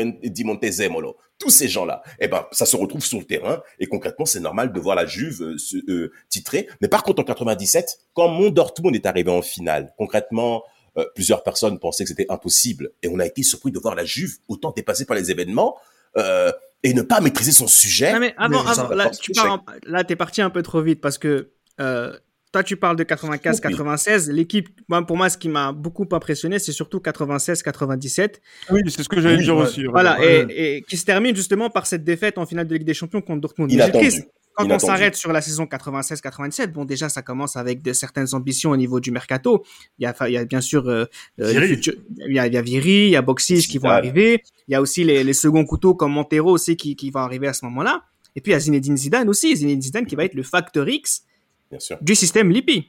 [0.44, 1.16] Montezemolo.
[1.38, 2.02] Tous ces gens-là.
[2.18, 3.62] Eh ben, ça se retrouve sur le terrain.
[3.78, 6.68] Et concrètement, c'est normal de voir la Juve euh, se, euh, titrer.
[6.80, 10.64] Mais par contre, en 97, quand mon Dortmund est arrivé en finale, concrètement,
[10.98, 12.90] euh, plusieurs personnes pensaient que c'était impossible.
[13.04, 15.76] Et on a été surpris de voir la Juve autant dépassée par les événements
[16.16, 16.50] euh,
[16.82, 18.10] et ne pas maîtriser son sujet.
[18.12, 21.00] Ah, mais avant, Mais là, tu pars en- là, t'es parti un peu trop vite
[21.00, 22.18] parce que euh,
[22.52, 24.30] toi, tu parles de 95-96.
[24.30, 28.34] L'équipe, moi, pour moi, ce qui m'a beaucoup impressionné, c'est surtout 96-97.
[28.70, 29.62] Oui, c'est ce que j'allais Oui, dire ouais.
[29.62, 29.84] aussi.
[29.84, 30.46] Voilà, Ouais.
[30.50, 33.20] et, et qui se termine justement par cette défaite en finale de Ligue des Champions
[33.20, 33.70] contre Dortmund.
[33.72, 34.22] Inattendu.
[34.56, 38.70] Quand on s'arrête sur la saison 96-97, bon, déjà, ça commence avec de certaines ambitions
[38.72, 39.64] au niveau du mercato.
[39.98, 41.04] Il y a, enfin, il y a bien sûr, euh,
[41.40, 41.94] euh, futurs-
[42.28, 44.42] il y a, il y a Vieri, il y a Boxig qui vont arriver.
[44.68, 47.46] Il y a aussi les, les seconds couteaux comme Montero aussi qui, qui vont arriver
[47.46, 48.02] à ce moment-là.
[48.36, 49.56] Et puis, il y a Zinedine Zidane aussi.
[49.56, 51.22] Zinedine Zidane qui va être le facteur X
[51.70, 51.98] Bien sûr.
[52.00, 52.88] du système Lippi.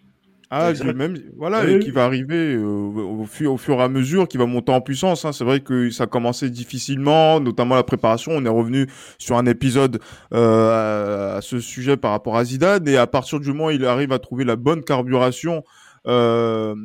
[0.53, 1.79] Ah, même voilà, Oui, et oui.
[1.79, 4.81] qui va arriver euh, au, fur, au fur et à mesure, qui va monter en
[4.81, 5.23] puissance.
[5.23, 5.31] Hein.
[5.31, 8.33] C'est vrai que ça a commencé difficilement, notamment la préparation.
[8.33, 10.01] On est revenu sur un épisode
[10.33, 13.71] euh, à, à ce sujet par rapport à Zidane, et à partir du moment où
[13.71, 15.63] il arrive à trouver la bonne carburation
[16.05, 16.75] euh,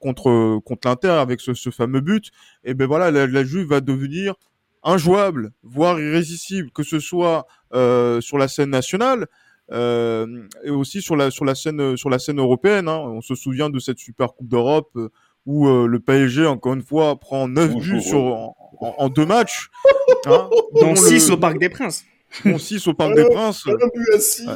[0.00, 2.30] contre contre l'Inter avec ce, ce fameux but,
[2.64, 4.34] et ben voilà, la, la Juve va devenir
[4.82, 9.26] injouable, voire irrésistible, que ce soit euh, sur la scène nationale.
[9.72, 10.26] Euh,
[10.64, 12.88] et aussi sur la sur la scène sur la scène européenne.
[12.88, 12.98] Hein.
[12.98, 15.08] On se souvient de cette super coupe d'Europe euh,
[15.46, 17.94] où euh, le PSG encore une fois prend 9 Toujours.
[17.96, 19.70] buts sur en, en- en deux matchs,
[20.26, 20.48] hein,
[20.80, 22.04] dont le- 6 au Parc des Princes.
[22.44, 24.46] dont six au Parc des Princes, Un but à 6.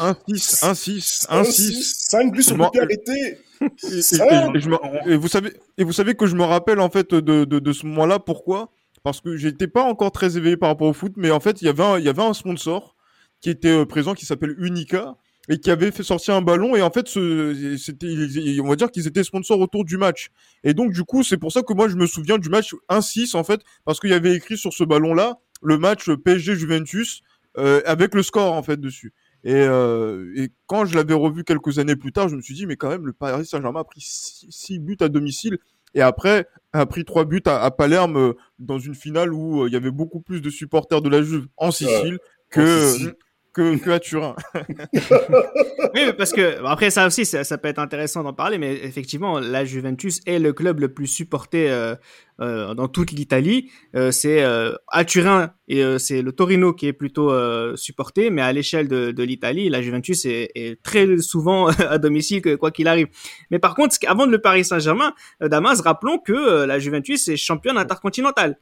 [0.00, 1.94] un 6, un 6, un 6.
[2.10, 3.38] 5 buts sur but arrêté.
[3.60, 4.54] Et, et- Cinq.
[4.56, 7.14] et je me- et vous savez et vous savez que je me rappelle en fait
[7.14, 8.70] de de, de ce moment-là pourquoi?
[9.04, 11.66] Parce que j'étais pas encore très éveillé par rapport au foot, mais en fait il
[11.66, 12.94] y avait un, il y avait un sponsor
[13.42, 15.16] qui était euh, présent qui s'appelle Unica
[15.48, 19.08] et qui avait fait sortir un ballon et en fait c'était on va dire qu'ils
[19.08, 20.30] étaient sponsors autour du match.
[20.64, 23.36] Et donc du coup c'est pour ça que moi je me souviens du match 1-6
[23.36, 27.22] en fait parce qu'il y avait écrit sur ce ballon là le match PSG Juventus
[27.58, 29.12] euh, avec le score en fait dessus.
[29.44, 32.66] Et, euh, et quand je l'avais revu quelques années plus tard je me suis dit
[32.66, 35.58] mais quand même le Paris Saint-Germain a pris 6 buts à domicile
[35.94, 39.76] et après a pris trois buts à, Palerme euh, dans une finale où il y
[39.76, 43.12] avait beaucoup plus de supporters de la Juve en Sicile que
[43.52, 44.34] que, que à Turin.
[45.94, 49.38] oui, parce que après ça aussi, ça, ça peut être intéressant d'en parler, mais effectivement,
[49.38, 51.94] la Juventus est le club le plus supporté euh,
[52.40, 53.70] euh, dans toute l'Italie.
[53.94, 57.30] Euh, c'est euh, à Turin et euh, c'est le Torino qui est plutôt
[57.76, 62.42] supporté, mais à l'échelle de, de l'Italie, la Juventus est, est, très souvent à domicile,
[62.58, 63.08] quoi qu'il arrive.
[63.50, 67.76] Mais par contre, avant de le Paris Saint-Germain, Damas, rappelons que la Juventus est championne
[67.76, 68.58] intercontinentale.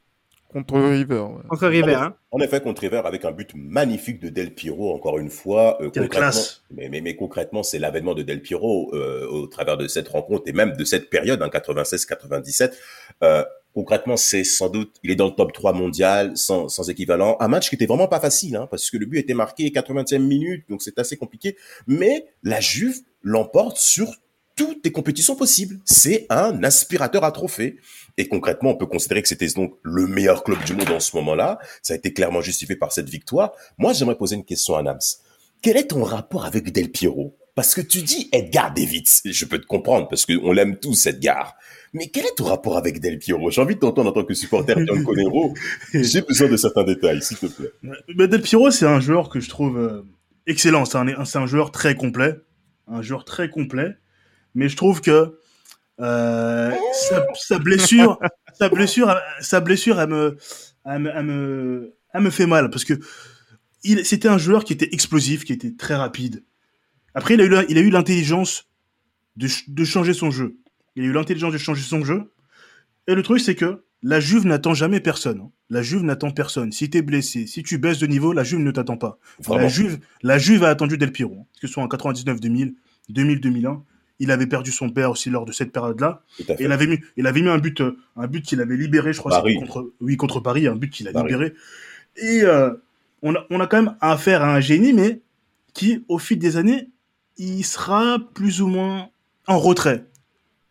[0.52, 1.26] Contre River.
[1.48, 1.94] Contre River.
[1.94, 2.14] Hein.
[2.32, 5.80] En effet, contre River, avec un but magnifique de Del Piero, encore une fois.
[5.80, 6.62] Euh, Quelle classe.
[6.72, 10.42] Mais, mais, mais, concrètement, c'est l'avènement de Del Piero euh, au travers de cette rencontre
[10.46, 12.72] et même de cette période, en 96-97.
[13.22, 17.36] Euh, concrètement, c'est sans doute, il est dans le top 3 mondial, sans, sans équivalent.
[17.38, 20.18] Un match qui était vraiment pas facile, hein, parce que le but était marqué 80e
[20.18, 21.56] minute, donc c'est assez compliqué.
[21.86, 24.08] Mais la Juve l'emporte sur
[24.60, 25.78] toutes les compétitions possibles.
[25.86, 27.78] C'est un aspirateur à trophées.
[28.18, 31.16] Et concrètement, on peut considérer que c'était donc le meilleur club du monde en ce
[31.16, 31.58] moment-là.
[31.80, 33.52] Ça a été clairement justifié par cette victoire.
[33.78, 34.98] Moi, j'aimerais poser une question à Nams.
[35.62, 37.38] Quel est ton rapport avec Del Piero?
[37.54, 39.22] Parce que tu dis Edgar Davids.
[39.24, 41.56] Je peux te comprendre parce qu'on l'aime tous, Edgar.
[41.94, 43.50] Mais quel est ton rapport avec Del Piero?
[43.50, 45.54] J'ai envie de t'entendre en tant que supporter Conero.
[45.94, 47.70] J'ai besoin de certains détails, s'il te plaît.
[48.14, 50.02] Mais Del Piero, c'est un joueur que je trouve euh,
[50.46, 50.84] excellent.
[50.84, 50.98] C'est
[51.38, 52.34] un joueur très complet.
[52.88, 53.96] Un joueur très complet
[54.54, 55.38] mais je trouve que
[56.00, 58.18] euh, sa, sa, blessure,
[58.58, 60.36] sa blessure, sa blessure, elle me,
[60.84, 62.94] elle me, elle me, elle me fait mal parce que
[63.82, 66.44] il, c'était un joueur qui était explosif, qui était très rapide.
[67.14, 68.68] Après, il a eu, il a eu l'intelligence
[69.36, 70.56] de, de changer son jeu.
[70.96, 72.32] Il a eu l'intelligence de changer son jeu.
[73.06, 75.40] Et le truc, c'est que la Juve n'attend jamais personne.
[75.40, 75.50] Hein.
[75.68, 76.72] La Juve n'attend personne.
[76.72, 79.18] Si t'es blessé, si tu baisses de niveau, la Juve ne t'attend pas.
[79.48, 81.46] La Juve, la Juve a attendu Del Piero, hein.
[81.60, 82.74] que ce soit en 99, 2000,
[83.08, 83.84] 2000, 2001
[84.20, 86.22] il avait perdu son père aussi lors de cette période-là.
[86.38, 87.82] Et il avait mis, il avait mis un but,
[88.16, 91.12] un but qu'il avait libéré, je crois, contre, oui, contre Paris, un but qu'il a
[91.12, 91.54] libéré.
[92.16, 92.70] Et euh,
[93.22, 95.20] on, a, on a quand même affaire à un génie, mais
[95.72, 96.90] qui, au fil des années,
[97.38, 99.08] il sera plus ou moins
[99.46, 100.04] en retrait.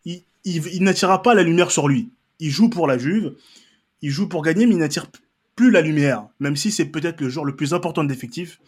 [0.06, 2.12] Il, il, n'attirera pas la lumière sur lui.
[2.40, 3.36] Il joue pour la Juve,
[4.04, 5.08] il joue pour gagner, mais il n'attire
[5.56, 8.62] plus la lumière, même si c'est peut-être le joueur le plus important de l'effectif.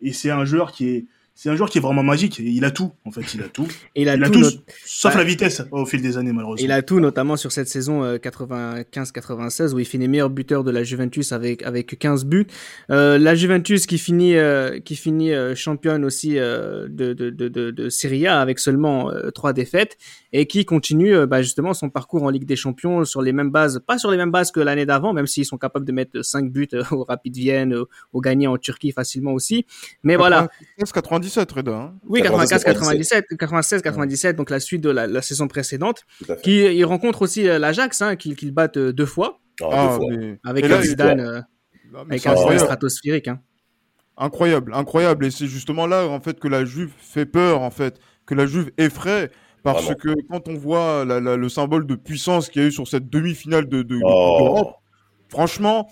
[0.00, 1.04] Et c'est un joueur qui est,
[1.42, 2.38] c'est un joueur qui est vraiment magique.
[2.38, 3.66] Il a tout, en fait, il a tout.
[3.96, 4.44] il a, tout,
[4.84, 6.62] sauf la vitesse au fil des années, malheureusement.
[6.62, 10.70] Il a tout, notamment sur cette saison 95-96 euh, où il finit meilleur buteur de
[10.70, 12.46] la Juventus avec avec 15 buts.
[12.90, 17.70] Euh, la Juventus qui finit euh, qui finit euh, championne aussi de, de, de, de,
[17.70, 19.96] de Serie A avec seulement trois défaites
[20.34, 23.80] et qui continue bah, justement son parcours en Ligue des Champions sur les mêmes bases,
[23.86, 26.52] pas sur les mêmes bases que l'année d'avant, même s'ils sont capables de mettre 5
[26.52, 29.64] buts au Rapid Vienne, au, au gagné en Turquie facilement aussi.
[30.02, 30.48] Mais voilà.
[31.30, 31.72] 97, Reda.
[31.72, 31.94] Hein.
[32.06, 36.04] Oui, 95, 97, 96, 97, donc la suite de la, la saison précédente.
[36.42, 39.40] Qui il rencontre aussi euh, l'Ajax, hein, qu'il qu battent euh, deux fois.
[39.60, 40.36] Oh, ah, deux fois.
[40.44, 41.40] Avec un Zidane, euh,
[41.94, 43.28] avec un Zidane stratosphérique.
[43.28, 43.40] Hein.
[44.16, 45.26] Incroyable, incroyable.
[45.26, 48.46] Et c'est justement là, en fait, que la Juve fait peur, en fait, que la
[48.46, 49.30] Juve effraie.
[49.62, 52.72] Parce que quand on voit la, la, le symbole de puissance qu'il y a eu
[52.72, 54.72] sur cette demi-finale de, de, oh.
[55.28, 55.86] franchement,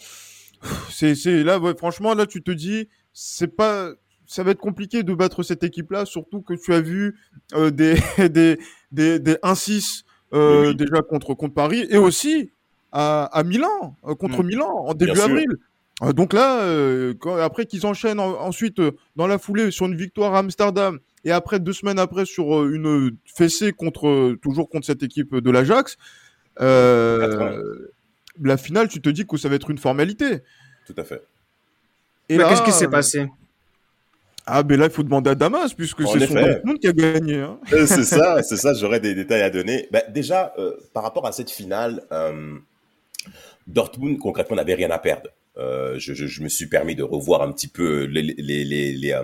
[0.91, 3.93] c'est là, ouais, franchement, là, tu te dis, c'est pas,
[4.29, 7.17] ça va être compliqué de battre cette équipe-là, surtout que tu as vu
[7.55, 7.97] euh, des,
[8.29, 8.59] des,
[8.93, 12.51] des, des 1-6 euh, déjà contre, contre Paris et aussi
[12.93, 14.47] à, à Milan, euh, contre mm.
[14.47, 15.49] Milan en début Bien avril.
[16.15, 18.81] Donc là, euh, quand, après qu'ils enchaînent en, ensuite
[19.17, 23.17] dans la foulée sur une victoire à Amsterdam et après deux semaines après sur une
[23.25, 25.97] fessée contre toujours contre cette équipe de l'Ajax,
[26.61, 30.43] la finale, tu te dis que ça va être une formalité.
[30.87, 31.23] Tout à fait.
[32.29, 33.27] Et qu'est-ce qui s'est passé?
[34.51, 37.37] Ah, mais là, il faut demander à Damas, puisque c'est son Dortmund qui a gagné.
[37.41, 37.59] Hein.
[37.73, 39.89] Euh, c'est ça, c'est ça, j'aurais des détails à donner.
[39.93, 42.57] Bah, déjà, euh, par rapport à cette finale, euh,
[43.67, 45.31] Dortmund, concrètement, n'avait rien à perdre.
[45.59, 48.93] Euh, je, je, je, me suis permis de revoir un petit peu les, les, les,
[48.93, 49.15] les,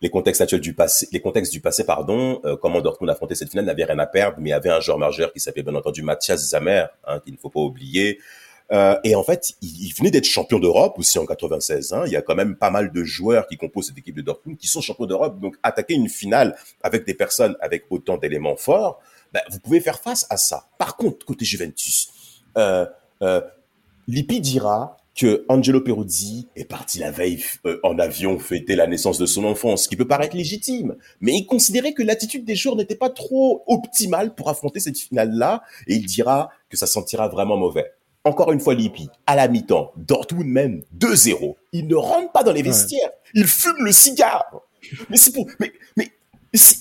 [0.00, 3.64] les contextes actuels du passé, les contextes du passé, pardon, comment Dortmund affrontait cette finale,
[3.64, 6.02] n'avait rien à perdre, mais il y avait un joueur majeur qui s'appelait bien entendu
[6.02, 8.20] Mathias Zamer, hein, qu'il ne faut pas oublier,
[8.72, 11.92] euh, et en fait, il, il venait d'être champion d'Europe aussi en 96.
[11.92, 12.04] Hein.
[12.06, 14.56] Il y a quand même pas mal de joueurs qui composent cette équipe de Dortmund
[14.56, 15.38] qui sont champions d'Europe.
[15.40, 19.00] Donc, attaquer une finale avec des personnes avec autant d'éléments forts,
[19.32, 20.68] ben, vous pouvez faire face à ça.
[20.78, 22.08] Par contre, côté Juventus,
[22.56, 22.86] euh,
[23.22, 23.40] euh,
[24.06, 29.18] Lippi dira que Angelo Peruzzi est parti la veille euh, en avion fêter la naissance
[29.18, 32.76] de son enfant, ce qui peut paraître légitime, mais il considérait que l'attitude des joueurs
[32.76, 37.56] n'était pas trop optimale pour affronter cette finale-là, et il dira que ça sentira vraiment
[37.56, 37.92] mauvais.
[38.24, 41.56] Encore une fois, Lippi, à la mi-temps, Dortmund même 2-0.
[41.72, 43.10] Il ne rentre pas dans les vestiaires.
[43.34, 44.62] Il fume le cigare.
[45.10, 46.10] Mais c'est pour, mais, mais,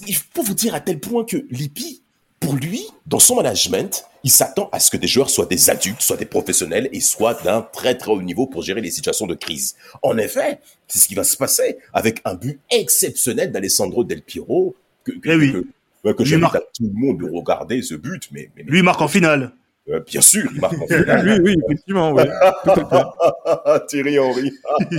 [0.08, 2.01] il faut vous dire à tel point que Lippi,
[2.39, 6.01] pour lui, dans son management, il s'attend à ce que des joueurs soient des adultes,
[6.01, 9.36] soient des professionnels et soient d'un très très haut niveau pour gérer les situations de
[9.36, 9.75] crise.
[10.01, 14.75] En effet, c'est ce qui va se passer avec un but exceptionnel d'Alessandro Del Piero
[15.03, 15.51] que, que, Eh oui.
[16.03, 19.01] que, que j'invite marque- à tout le monde de regarder ce but, mais, Lui marque
[19.01, 19.51] en finale.
[19.89, 21.41] Euh, bien sûr, il marque en finale.
[21.43, 22.24] Oui, oui, effectivement, oui.
[23.88, 24.52] Thierry Henry.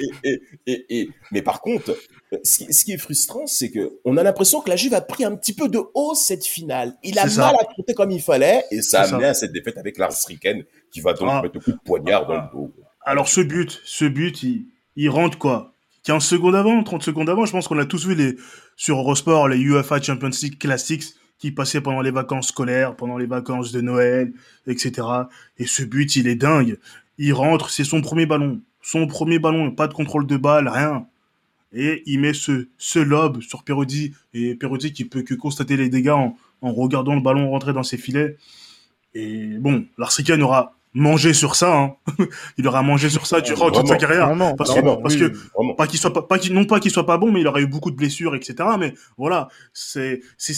[0.00, 1.96] et, et, et, et- mais par contre,
[2.42, 5.00] ce qui, ce qui est frustrant, c'est que on a l'impression que la Juve a
[5.00, 6.96] pris un petit peu de haut cette finale.
[7.02, 7.46] Il a C'est ça.
[7.46, 9.30] mal affronté comme il fallait et ça a amené ça.
[9.30, 11.42] à cette défaite avec Lars Ricken qui va donc Ah.
[11.42, 12.72] mettre un coup de poignard dans le dos.
[13.04, 14.66] Alors ce but, ce but, il,
[14.96, 15.72] il rentre quoi?
[16.04, 18.36] 15 secondes avant, 30 secondes avant, je pense qu'on a tous vu les
[18.76, 21.04] sur Eurosport les UEFA Champions League Classics
[21.40, 24.32] qui passaient pendant les vacances scolaires, pendant les vacances de Noël,
[24.66, 25.08] etc.
[25.58, 26.78] Et ce but, il est dingue.
[27.18, 28.60] Il rentre, c'est son premier ballon.
[28.82, 31.06] Son premier ballon, pas de contrôle de balle, rien.
[31.72, 34.12] Et il met ce, ce lob sur Perodi.
[34.34, 37.82] Et Perodi qui peut que constater les dégâts en, en regardant le ballon rentrer dans
[37.82, 38.36] ses filets.
[39.14, 41.76] Et bon, l'Arsican aura mangé sur ça.
[41.78, 41.94] Hein.
[42.58, 44.26] il aura mangé sur ça durant toute sa Vraiment, carrière.
[44.26, 45.20] Vraiment, Parce que, vraiment, parce oui.
[45.20, 45.74] que Vraiment.
[45.74, 47.62] pas qu'il soit pas, pas qu'il- non pas qu'il soit pas bon, mais il aurait
[47.62, 48.68] eu beaucoup de blessures, etc.
[48.78, 50.54] Mais voilà, c'est c'est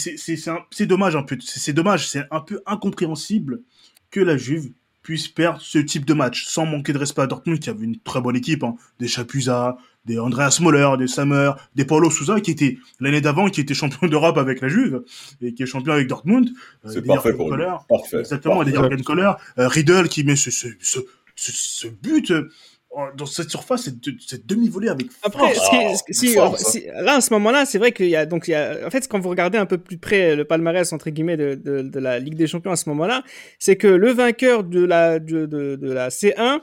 [0.71, 3.61] c'est dommage un peu, c'est dommage, c'est un peu incompréhensible
[4.11, 4.71] que la Juve
[5.03, 7.99] puisse perdre ce type de match sans manquer de respect à Dortmund qui avait une
[7.99, 8.75] très bonne équipe, hein.
[8.99, 13.61] des Chapuisat, des Andreas Moller, des Sammer, des Paulo Souza qui était l'année d'avant qui
[13.61, 15.03] était champion d'Europe avec la Juve
[15.41, 16.49] et qui est champion avec Dortmund.
[16.85, 17.63] Euh, C'est parfait pour lui.
[17.63, 17.75] Kohler.
[17.87, 18.19] Parfait.
[18.19, 18.71] Exactement, Parfait.
[18.71, 20.99] des Jürgen euh, Riedel qui met ce, ce, ce,
[21.35, 22.49] ce, ce but euh,
[23.17, 25.65] dans cette surface, cette, cette demi-volée avec Après, force.
[25.65, 27.91] ce qui est- Ah, ce qui- si, force, si- là, à ce moment-là, c'est vrai
[27.91, 29.97] qu'il y a, donc, il y a, en fait, quand vous regardez un peu plus
[29.97, 33.23] près le palmarès, entre guillemets, de, de, de la Ligue des Champions à ce moment-là,
[33.59, 36.61] c'est que le vainqueur de la, de, de, de la C1,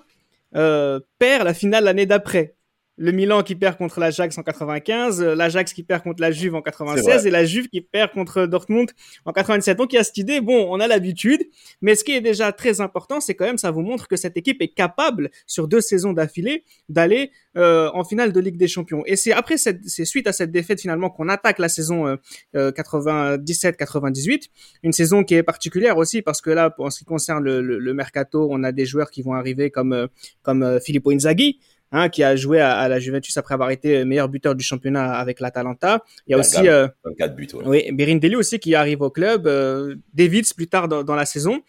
[0.56, 2.54] euh, perd la finale l'année d'après.
[3.02, 6.54] Le Milan qui perd contre l'Ajax en 95, euh, l'Ajax qui perd contre la Juve
[6.54, 7.26] en C'est 96 vrai.
[7.28, 8.90] et la Juve qui perd contre Dortmund
[9.24, 9.78] en 97.
[9.78, 11.42] Donc il y a cette idée, bon, on a l'habitude,
[11.80, 14.36] mais ce qui est déjà très important, c'est quand même ça vous montre que cette
[14.36, 19.02] équipe est capable sur deux saisons d'affilée d'aller euh, en finale de Ligue des Champions.
[19.06, 22.16] Et c'est après cette, c'est suite à cette défaite finalement qu'on attaque la saison euh,
[22.54, 24.48] euh, 97-98,
[24.82, 27.78] une saison qui est particulière aussi parce que là, en ce qui concerne le, le,
[27.78, 30.06] le mercato, on a des joueurs qui vont arriver comme euh,
[30.42, 31.58] comme euh, Filippo Inzaghi.
[31.92, 35.12] Hein, qui a joué à, à la Juventus après avoir été meilleur buteur du championnat
[35.14, 36.04] avec l'Atalanta.
[36.28, 36.66] Il y a La aussi gamme.
[36.68, 37.62] euh, 24 buts, ouais.
[37.66, 41.62] oui, Birindelli aussi qui arrive au club, euh, Davids plus tard dans, dans la saison.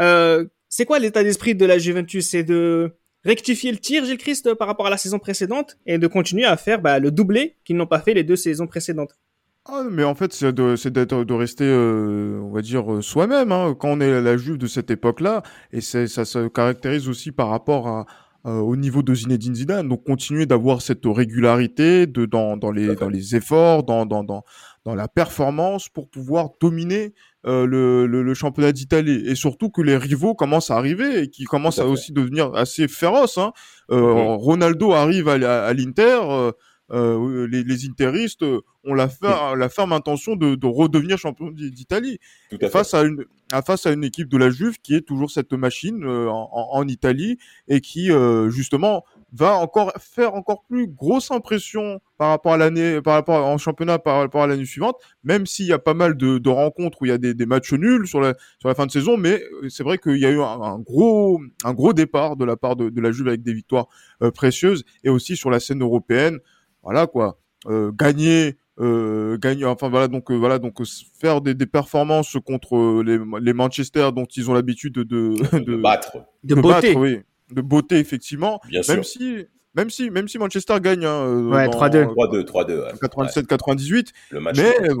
[0.00, 2.26] Euh, c'est quoi l'état d'esprit de la Juventus?
[2.30, 2.92] C'est de
[3.22, 6.56] rectifier le tir, Gilles Christ, par rapport à la saison précédente et de continuer à
[6.56, 9.14] faire bah, le doublé qu'ils n'ont pas fait les deux saisons précédentes?
[9.66, 13.90] Ah, mais en fait, c'est de, rester, euh, on va dire, euh, soi-même, hein, quand
[13.90, 15.42] on est la Juve de cette époque-là.
[15.70, 18.06] Et ça se caractérise aussi par rapport à,
[18.46, 19.88] euh, au niveau de Zinedine Zidane.
[19.88, 24.44] Donc, continuer d'avoir cette régularité de, dans, dans, les, dans les efforts, dans, dans, dans,
[24.84, 27.12] dans la performance pour pouvoir dominer
[27.46, 29.22] euh, le, le, le championnat d'Italie.
[29.26, 32.88] Et surtout que les rivaux commencent à arriver et qui commencent à aussi devenir assez
[32.88, 33.38] féroces.
[33.38, 33.52] Hein.
[33.90, 34.34] Euh.
[34.36, 36.20] Ronaldo arrive à, à, à l'Inter.
[36.92, 41.50] Euh, les, les interistes euh, ont la, fer- la ferme intention de, de redevenir champion
[41.50, 42.18] d'I- d'Italie.
[42.70, 45.52] Face à une à- face à une équipe de la Juve qui est toujours cette
[45.52, 50.88] machine euh, en, en- en Italie et qui euh, justement va encore faire encore plus
[50.88, 54.96] grosse impression par rapport à l'année par rapport en championnat par rapport à l'année suivante
[55.24, 57.46] même s'il y a pas mal de, de rencontres où il y a des, des
[57.46, 60.26] matchs nuls sur la sur la fin de saison mais euh, c'est vrai qu'il y
[60.26, 63.28] a eu un, un gros un gros départ de la part de, de la Juve
[63.28, 63.86] avec des victoires
[64.22, 66.38] euh, précieuses et aussi sur la scène européenne
[66.82, 70.84] voilà quoi euh, gagner euh, gagner enfin voilà donc euh, voilà donc euh,
[71.20, 75.76] faire des, des performances contre les, les Manchester dont ils ont l'habitude de de, de
[75.76, 76.88] battre, De de beauté.
[76.94, 77.18] battre, oui
[77.50, 78.94] de beauté effectivement bien sûr.
[78.94, 82.04] même si même si même si Manchester gagne hein, Ouais, dans- 3-2.
[82.14, 82.80] 3-2, 3-2.
[82.84, 82.92] ouais.
[83.00, 84.56] 97 98 Ouais, le match.
[84.56, 84.94] mais euh.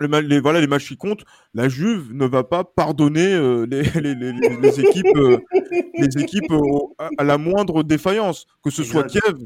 [0.00, 1.22] Le les, voilà les matchs qui comptent.
[1.54, 5.38] La Juve ne va pas pardonner euh, les, les, les, équipes, euh,
[5.96, 6.58] les équipes euh,
[6.98, 9.04] à, à la moindre défaillance, que ce soit.
[9.04, 9.36] Kiev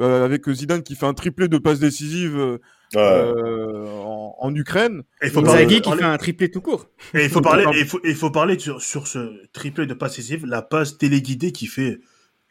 [0.00, 2.58] avec Zidane qui fait un triplé de passes décisives euh,
[2.96, 5.02] euh, en, en Ukraine.
[5.22, 6.88] Et il faut parler, Inzaghi qui fait un triplé tout court.
[7.14, 9.94] et il faut parler, il faut, et il faut parler sur, sur ce triplé de
[9.94, 12.00] passe décisive, la passe téléguidée qu'il fait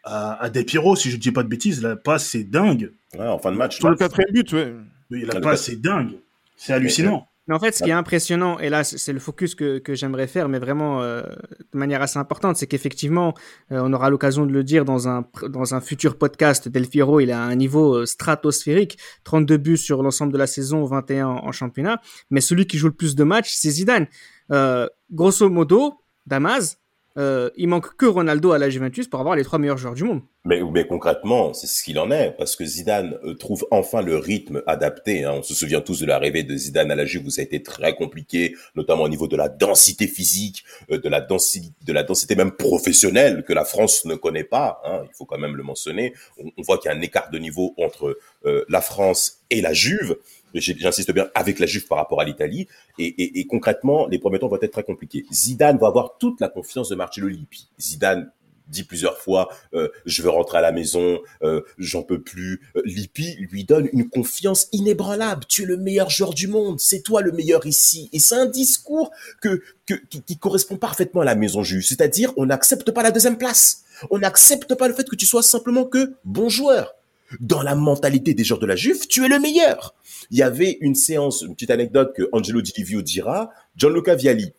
[0.04, 2.92] à, à Del Piero, si je dis pas de bêtises, la passe c'est dingue.
[3.18, 3.78] Ouais, en fin de match.
[3.78, 4.74] Sur le quatrième but, ouais.
[5.12, 5.64] Oui, Ah, la passe passe.
[5.66, 6.12] c'est dingue.
[6.58, 7.28] C'est hallucinant.
[7.52, 10.28] Mais en fait, ce qui est impressionnant, et là, c'est le focus que, que j'aimerais
[10.28, 11.22] faire, mais vraiment euh,
[11.74, 13.34] de manière assez importante, c'est qu'effectivement,
[13.74, 17.20] euh, on aura l'occasion de le dire dans un, dans un futur podcast, Del Firo,
[17.20, 21.52] il a un niveau euh, stratosphérique, 32 buts sur l'ensemble de la saison, 21 en,
[21.52, 22.00] championnat,
[22.30, 24.08] mais celui qui joue le plus de matchs, c'est Zidane.
[25.12, 25.96] grosso modo,
[26.28, 26.78] Damas,
[27.18, 30.04] euh, il manque que Ronaldo à la Juventus pour avoir les trois meilleurs joueurs du
[30.04, 30.22] monde.
[30.44, 34.18] Mais, mais concrètement, c'est ce qu'il en est, parce que Zidane euh, trouve enfin le
[34.18, 35.24] rythme adapté.
[35.24, 35.36] Hein.
[35.38, 37.62] On se souvient tous de l'arrivée de Zidane à la Juve où ça a été
[37.62, 42.02] très compliqué, notamment au niveau de la densité physique, euh, de la densité, de la
[42.02, 44.82] densité même professionnelle que la France ne connaît pas.
[44.84, 45.04] Hein.
[45.06, 46.14] Il faut quand même le mentionner.
[46.40, 48.18] On, on voit qu'il y a un écart de niveau entre
[48.70, 50.18] la France et la Juve
[50.54, 52.68] j'insiste bien, avec la Juve par rapport à l'Italie.
[52.98, 55.26] Et, et, et, concrètement, les premiers temps vont être très compliqués.
[55.32, 57.70] Zidane va avoir toute la confiance de Marcello Lippi.
[57.80, 58.32] Zidane
[58.72, 62.62] dit plusieurs fois euh, je veux rentrer à la maison, euh, j'en peux plus.
[62.76, 65.46] Euh, Lippi lui donne une confiance inébranlable.
[65.48, 68.10] Tu es le meilleur joueur du monde, c'est toi le meilleur ici.
[68.14, 69.12] Et c'est un discours
[69.42, 71.84] que, qui, correspond parfaitement à la maison juive.
[71.84, 73.84] C'est-à-dire on n'accepte pas la deuxième place.
[74.10, 76.96] On n'accepte pas le fait que tu sois simplement que bon joueur.
[77.40, 79.96] Dans la mentalité des joueurs de la Juve, tu es le meilleur.
[80.32, 83.52] Il y avait une séance, une petite anecdote que Angelo Di Livio dira.
[83.78, 84.52] Gianluca Vialli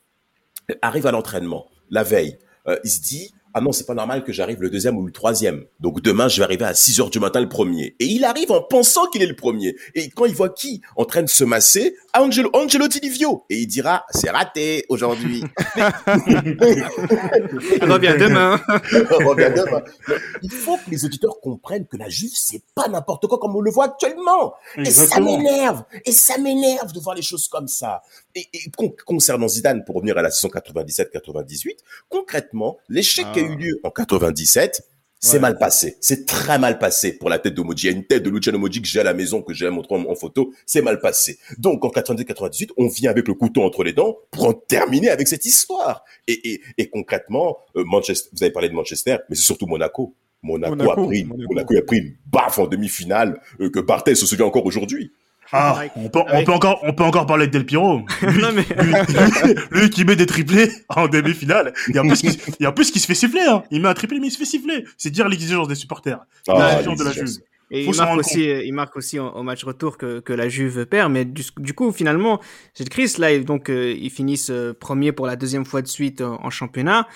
[0.80, 2.38] arrive à l'entraînement la veille.
[2.84, 5.64] Il se dit, ah non, c'est pas normal que j'arrive le deuxième ou le troisième.
[5.80, 7.94] Donc demain, je vais arriver à 6 heures du matin le premier.
[8.00, 9.76] Et il arrive en pensant qu'il est le premier.
[9.94, 13.44] Et quand il voit qui en train de se masser, Angelo, Angelo Di Livio.
[13.50, 15.44] Et il dira, c'est raté aujourd'hui.
[17.82, 18.60] Reviens demain.
[18.68, 19.82] Reviens demain.
[20.42, 23.60] Il faut que les auditeurs comprennent que la Juve, c'est pas n'importe quoi comme on
[23.60, 24.54] le voit actuellement.
[24.78, 25.84] Et ça m'énerve.
[26.04, 28.02] Et ça m'énerve de voir les choses comme ça.
[28.34, 28.70] Et, et
[29.04, 31.76] concernant Zidane, pour revenir à la saison 97-98,
[32.08, 34.82] concrètement, l'échec qui eu lieu en 97,
[35.24, 35.96] c'est mal passé.
[36.00, 37.86] C'est très mal passé pour la tête de Moji.
[37.86, 39.70] Il y a une tête de Luciano Moji que j'ai à la maison, que j'ai
[39.70, 40.52] montré en, en photo.
[40.66, 41.38] C'est mal passé.
[41.58, 45.28] Donc, en 97-98, on vient avec le couteau entre les dents pour en terminer avec
[45.28, 46.04] cette histoire.
[46.26, 50.16] Et, et, et concrètement, euh, Manchester, vous avez parlé de Manchester, mais c'est surtout Monaco.
[50.42, 51.54] Monaco, Monaco, a pris, Monaco.
[51.54, 51.76] Monaco.
[51.76, 55.12] a pris une baffe en demi-finale euh, que Barthez se souvient encore aujourd'hui.
[55.52, 58.04] Ah, on peut, on peut encore, on peut encore parler de Del Piro.
[58.22, 58.64] Lui, non, mais...
[58.82, 61.74] lui, lui, qui met des triplés en demi-finale.
[61.92, 62.22] Et en plus,
[62.58, 63.62] il, en plus, qui se fait siffler, hein.
[63.70, 64.84] Il met un triplé, mais il se fait siffler.
[64.96, 66.20] C'est dire l'exigence des supporters.
[66.48, 67.38] Ah, l'exigence de la Juve.
[67.74, 71.10] Et il marque, aussi, il marque aussi au match retour que, que la Juve perd.
[71.10, 72.40] Mais du, du coup, finalement,
[72.74, 76.20] cette crise là, donc, euh, ils finissent euh, premier pour la deuxième fois de suite
[76.20, 77.08] en, en championnat.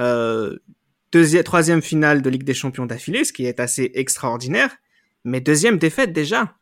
[0.00, 0.56] Euh,
[1.12, 4.76] deuxième, troisième finale de Ligue des Champions d'affilée, ce qui est assez extraordinaire.
[5.24, 6.54] Mais deuxième défaite déjà.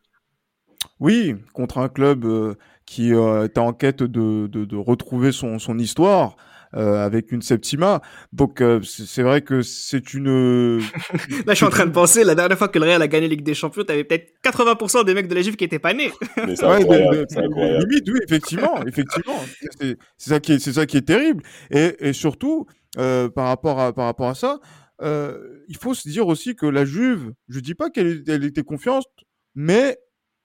[0.99, 2.55] Oui, contre un club euh,
[2.85, 6.37] qui euh, est en quête de, de, de retrouver son, son histoire.
[6.75, 8.01] Euh, avec une Septima.
[8.33, 10.79] Donc euh, c'est vrai que c'est une.
[11.45, 13.29] Là, je suis en train de penser, la dernière fois que le Real a gagné
[13.29, 16.11] Ligue des Champions, t'avais peut-être 80% des mecs de la Juve qui étaient pas nés.
[16.45, 17.85] Mais c'est incroyable, ouais, incroyable.
[17.87, 19.39] Limite, oui, effectivement, effectivement.
[19.71, 21.41] C'est ça qui est, c'est ça qui est terrible.
[21.71, 22.67] Et, et surtout,
[22.97, 24.59] euh, par rapport à par rapport à ça,
[25.01, 29.07] il faut se dire aussi que la Juve, je dis pas qu'elle elle était confiante,
[29.55, 29.97] mais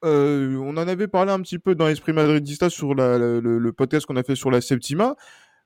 [0.04, 3.72] euh, on en avait parlé un petit peu dans l'esprit madridista sur la, le, le,
[3.72, 5.16] podcast qu'on a fait sur la Septima.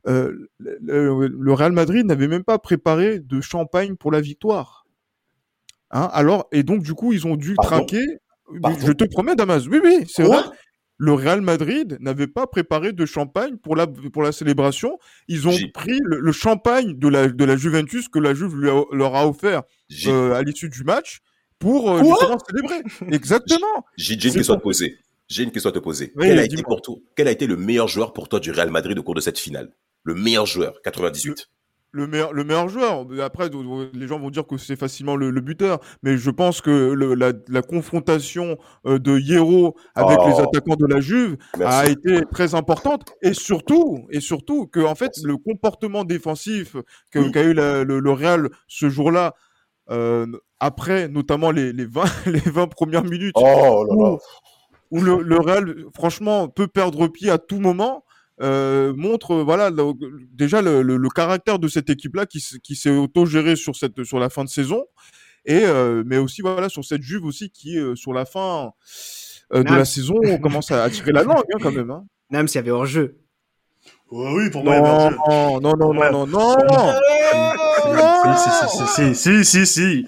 [0.06, 4.86] Euh, le, le, Real Madrid n'avait même pas préparé de champagne pour la victoire.
[5.90, 8.18] Hein Alors et donc du coup ils ont dû Pardon trinquer.
[8.62, 9.66] Pardon Je te promets, Damas.
[9.68, 10.38] Oui, oui, c'est vrai.
[10.98, 14.98] Le Real Madrid n'avait pas préparé de champagne pour la pour la célébration.
[15.28, 18.70] Ils ont pris le, le, champagne de la de la Juventus que la Juve lui
[18.70, 19.62] a, leur a offert
[20.06, 21.20] euh, à l'issue du match
[21.58, 22.82] pour euh, justement célébrer.
[23.14, 23.84] Exactement.
[23.96, 24.98] J'ai une question à te poser.
[25.28, 26.12] J'ai une question à te poser.
[26.16, 28.52] Oui, quel, a été pour toi, quel a été le meilleur joueur pour toi du
[28.52, 29.72] Real Madrid au cours de cette finale?
[30.04, 31.48] Le meilleur joueur, 98.
[31.90, 33.06] Le, le meilleur, le meilleur joueur.
[33.22, 33.48] Après,
[33.94, 37.14] les gens vont dire que c'est facilement le, le, buteur, mais je pense que le,
[37.14, 40.28] la, la, confrontation euh, de Hierro avec oh.
[40.28, 41.76] les attaquants de la Juve Merci.
[41.76, 45.26] a été très importante, et surtout, et surtout que en fait, Merci.
[45.26, 46.76] le comportement défensif
[47.10, 49.34] qu'a qu eu la, le, le Real ce jour-là
[50.58, 53.34] après notamment les, les, 20, les 20 premières minutes.
[53.36, 54.10] Oh là là.
[54.10, 54.18] où,
[54.90, 58.04] où le, le, Real franchement peut perdre pied à tout moment
[58.42, 59.92] euh, montre voilà le,
[60.32, 64.18] déjà le, le, caractère de cette équipe là qui, qui s'est auto-gérée sur cette sur
[64.18, 64.84] la fin de saison.
[65.46, 68.72] Et euh, mais aussi voilà sur cette Juve aussi qui euh, sur la fin
[69.54, 72.04] euh, de la saison on commence à, tirer la langue hein, quand même hein.
[72.30, 73.20] même s'il y avait hors jeu.
[74.10, 76.94] Ouais, oui, pour moi, non, non, non, non, non, non, non,
[78.94, 80.06] Si, si, si, si,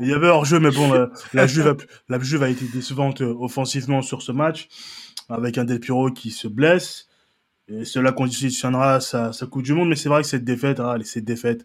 [0.00, 4.68] Il y avait hors-jeu, mais bon, la, Juve a, été décevante offensivement sur ce match,
[5.28, 7.08] avec un Del Piro qui se blesse,
[7.68, 10.96] et cela conditionnera sa, sa Coupe du Monde, mais c'est vrai que cette défaite, ah,
[11.04, 11.64] cette défaite,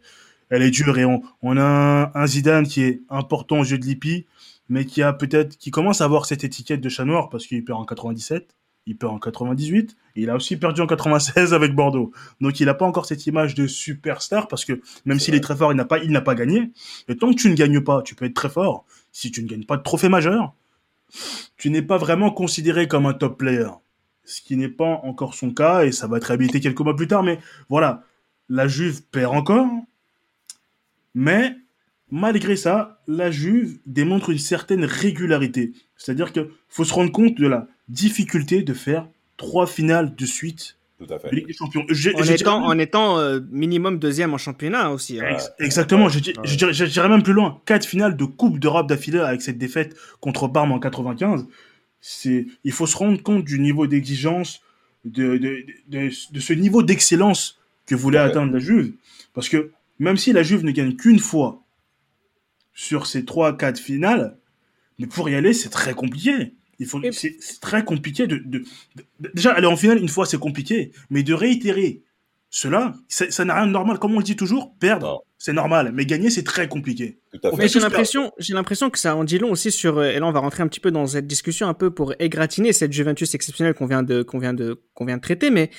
[0.49, 4.26] elle est dure, et on, a un, Zidane qui est important au jeu de l'IPI,
[4.70, 7.64] mais qui a peut-être, qui commence à avoir cette étiquette de chat noir, parce qu'il
[7.64, 12.11] perd en 97, il perd en 98, il a aussi perdu en 96 avec Bordeaux.
[12.39, 15.55] Donc il n'a pas encore cette image de superstar parce que même s'il est très
[15.55, 16.71] fort, il n'a pas, il n'a pas gagné.
[17.07, 18.86] Et tant que tu ne gagnes pas, tu peux être très fort.
[19.11, 20.53] Si tu ne gagnes pas de trophée majeur,
[21.57, 23.69] tu n'es pas vraiment considéré comme un top player.
[24.23, 27.07] Ce qui n'est pas encore son cas et ça va être réhabilité quelques mois plus
[27.07, 27.23] tard.
[27.23, 28.03] Mais voilà,
[28.49, 29.67] la Juve perd encore.
[31.13, 31.55] Mais
[32.11, 35.73] malgré ça, la Juve démontre une certaine régularité.
[35.97, 39.07] C'est-à-dire qu'il faut se rendre compte de la difficulté de faire
[39.38, 41.29] trois finales de suite Tout à fait.
[41.29, 41.86] de Ligue des Champions.
[42.17, 45.19] En étant, en étant euh, minimum deuxième en championnat aussi.
[45.19, 45.25] hein.
[45.31, 47.61] Ex- Exactement, je, dir- je dirais- je dirais même plus loin.
[47.65, 51.45] Quatre finales de Coupe d'Europe d'affilée avec cette défaite contre Parme en 95.
[52.01, 54.61] C'est, il faut se rendre compte du niveau d'exigence,
[55.05, 58.25] de, de, de, de ce niveau d'excellence que voulait Ouais.
[58.25, 58.93] atteindre la Juve.
[59.33, 61.61] Parce que même si la Juve ne gagne qu'une fois
[62.73, 64.38] sur ces trois, quatre finales,
[64.99, 66.53] mais pour y aller, c'est très compliqué.
[66.80, 68.59] Il faut, Et- c'est très compliqué de, de,
[68.95, 72.01] de- déjà aller en finale une fois, c'est compliqué, mais de réitérer
[72.49, 73.99] cela, ça n'a rien de normal.
[73.99, 77.17] Comme on le dit toujours, perdre, c'est normal, mais gagner, c'est très compliqué.
[77.67, 79.97] J'ai l'impression, j'ai l'impression que ça en dit long aussi sur.
[79.97, 82.13] euh, Et là, on va rentrer un petit peu dans cette discussion un peu pour
[82.19, 85.49] égratigner cette Juventus exceptionnelle qu'on vient de, qu'on vient de, qu'on vient de traiter.
[85.49, 85.69] Mais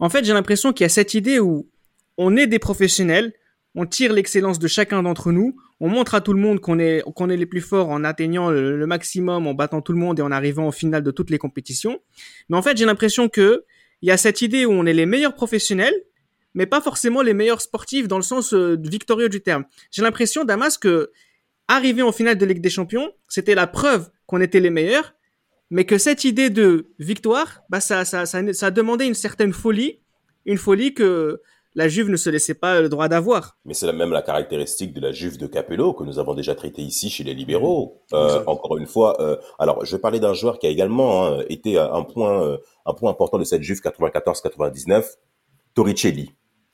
[0.00, 1.68] en fait, j'ai l'impression qu'il y a cette idée où
[2.16, 3.34] on est des professionnels,
[3.74, 7.02] on tire l'excellence de chacun d'entre nous, on montre à tout le monde qu'on est,
[7.16, 10.22] qu'on est les plus forts en atteignant le, maximum, en battant tout le monde et
[10.22, 12.00] en arrivant au final de toutes les compétitions.
[12.48, 13.64] Mais en fait, j'ai l'impression que
[14.00, 15.94] il y a cette idée où on est les meilleurs professionnels,
[16.54, 19.64] mais pas forcément les meilleurs sportifs dans le sens euh, victorieux du terme.
[19.90, 21.10] J'ai l'impression, Damas, que
[21.66, 25.14] arriver en finale de Ligue des Champions, c'était la preuve qu'on était les meilleurs,
[25.70, 29.98] mais que cette idée de victoire, bah ça, ça, ça, ça demandait une certaine folie,
[30.46, 31.40] une folie que
[31.74, 33.56] la Juve ne se laissait pas le droit d'avoir.
[33.64, 36.54] Mais c'est la- même la caractéristique de la Juve de Capello que nous avons déjà
[36.54, 38.02] traité ici chez les libéraux.
[38.12, 41.42] Euh, encore une fois, euh, alors je vais parler d'un joueur qui a également hein,
[41.48, 45.04] été un point, euh, un point important de cette Juve 94-99,
[45.74, 46.32] Torricelli,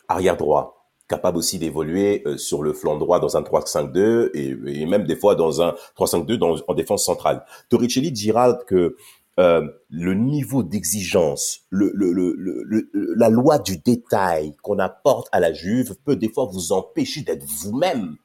[0.08, 0.74] arrière droit,
[1.08, 5.16] capable aussi d'évoluer euh, sur le flanc droit dans un 3-5-2 et, et même des
[5.16, 7.44] fois dans un 3-5-2 dans, en défense centrale.
[7.70, 8.96] Torricelli dira que
[9.38, 15.52] euh, le niveau d'exigence, le, le, le, la loi du détail qu'on apporte à la
[15.52, 18.16] Juve peut des fois vous empêcher d'être vous-même.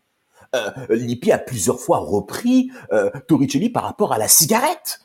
[0.55, 4.99] Euh, Lippi a plusieurs fois repris euh, Torricelli par rapport à la cigarette.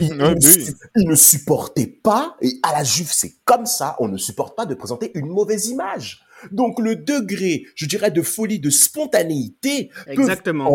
[0.00, 0.74] Il, Ouais, il- oui.
[0.96, 4.66] il ne supportait pas, et à la Juve c'est comme ça, on ne supporte pas
[4.66, 6.22] de présenter une mauvaise image.
[6.50, 10.74] Donc le degré, je dirais, de folie, de spontanéité Exactement.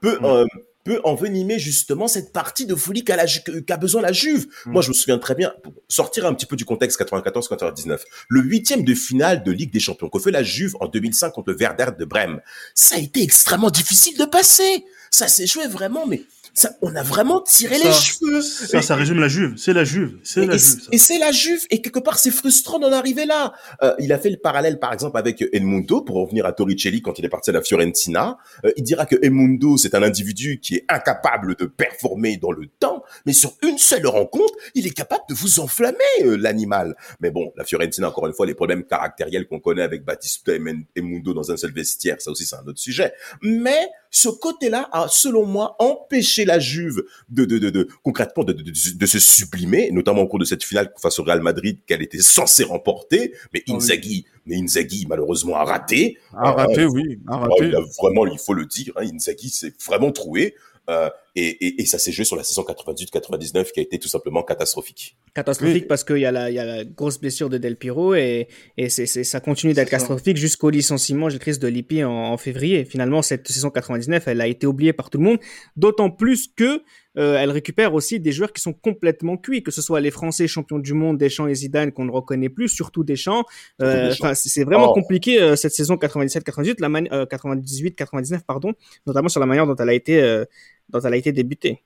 [0.00, 0.24] peut, Mm.
[0.24, 0.44] euh,
[0.84, 4.46] peut envenimer justement cette partie de folie qu'a besoin la Juve.
[4.66, 4.72] Mm.
[4.72, 8.40] Moi, je me souviens très bien, pour sortir un petit peu du contexte 94-99, le
[8.40, 11.56] huitième de finale de Ligue des Champions que fait la Juve en 2005 contre le
[11.56, 12.40] Werder de Brême,
[12.74, 14.84] ça a été extrêmement difficile de passer.
[15.10, 16.22] Ça s'est joué vraiment, mais
[16.54, 18.42] ça, on a vraiment tiré Ça, les cheveux.
[18.42, 19.54] Ça, Et- ça résume la Juve.
[19.56, 20.18] C'est la Juve.
[20.22, 20.80] C'est la et- Juve.
[20.82, 20.88] ça.
[20.92, 21.60] et c'est la Juve.
[21.70, 23.52] Et quelque part, c'est frustrant d'en arriver là.
[23.82, 27.00] Euh, il a fait le parallèle, par exemple, avec El Mundo, pour revenir à Torricelli
[27.02, 28.36] quand il est parti à la Fiorentina.
[28.64, 32.52] Euh, il dira que El Mundo, c'est un individu qui est incapable de performer dans
[32.52, 36.96] le temps, mais sur une seule rencontre, il est capable de vous enflammer, euh, l'animal.
[37.20, 40.58] Mais bon, la Fiorentina, encore une fois, les problèmes caractériels qu'on connaît avec Batista et
[40.58, 43.12] Men- El Mundo dans un seul vestiaire, ça aussi, c'est un autre sujet.
[43.40, 48.52] Mais ce côté-là a, selon moi, empêché la Juve de, de, de, de concrètement de,
[48.52, 51.78] de, de, de se sublimer, notamment au cours de cette finale face au Real Madrid
[51.86, 53.32] qu'elle était censée remporter.
[53.54, 53.74] Mais oui.
[53.74, 56.18] Inzaghi, mais Inzaghi malheureusement a raté.
[56.36, 57.68] À rater, oui, à Oh, rater.
[57.68, 60.54] il a vraiment, il faut le dire, hein, Inzaghi s'est vraiment troué.
[60.90, 64.08] Euh, et, et, et ça s'est joué sur la saison 98-99 qui a été tout
[64.08, 65.16] simplement catastrophique.
[65.34, 65.88] catastrophique Oui.
[65.88, 68.48] parce qu'il y, a la- il y a la grosse blessure de Del Piro et,
[68.88, 72.84] ça continue d'être catastrophique jusqu'au licenciement, j'ai crise de Lippi en, en février.
[72.84, 75.38] Finalement, cette saison 99, elle a été oubliée par tout le monde,
[75.76, 76.82] d'autant plus que
[77.18, 80.46] euh, elle récupère aussi des joueurs qui sont complètement cuits, que ce soit les Français
[80.48, 83.44] champions du monde, Deschamps et Zidane qu'on ne reconnaît plus, surtout Deschamps.
[83.82, 84.24] Euh, Deschamps.
[84.26, 84.94] enfin, c'est vraiment Oh.
[84.94, 88.72] compliqué euh, cette saison 97-98, la mani- euh, 98-99 pardon,
[89.06, 90.44] notamment sur la manière dont elle a été euh,
[90.88, 91.82] dont elle a été débutée.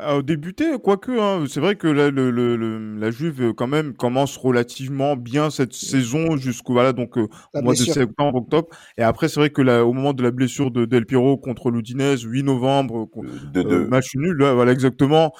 [0.00, 4.36] Euh, débuté, quoique, hein, c'est vrai que la, le, le- la Juve quand même commence
[4.36, 8.68] relativement bien cette saison jusqu'au voilà donc euh, La au mois de septembre, octobre.
[8.96, 11.70] Et après, c'est vrai que là, au moment de la blessure de Del Piero contre
[11.72, 13.08] l'Udinese, 8 novembre,
[13.52, 15.32] De, de, euh, match nul, là, voilà exactement.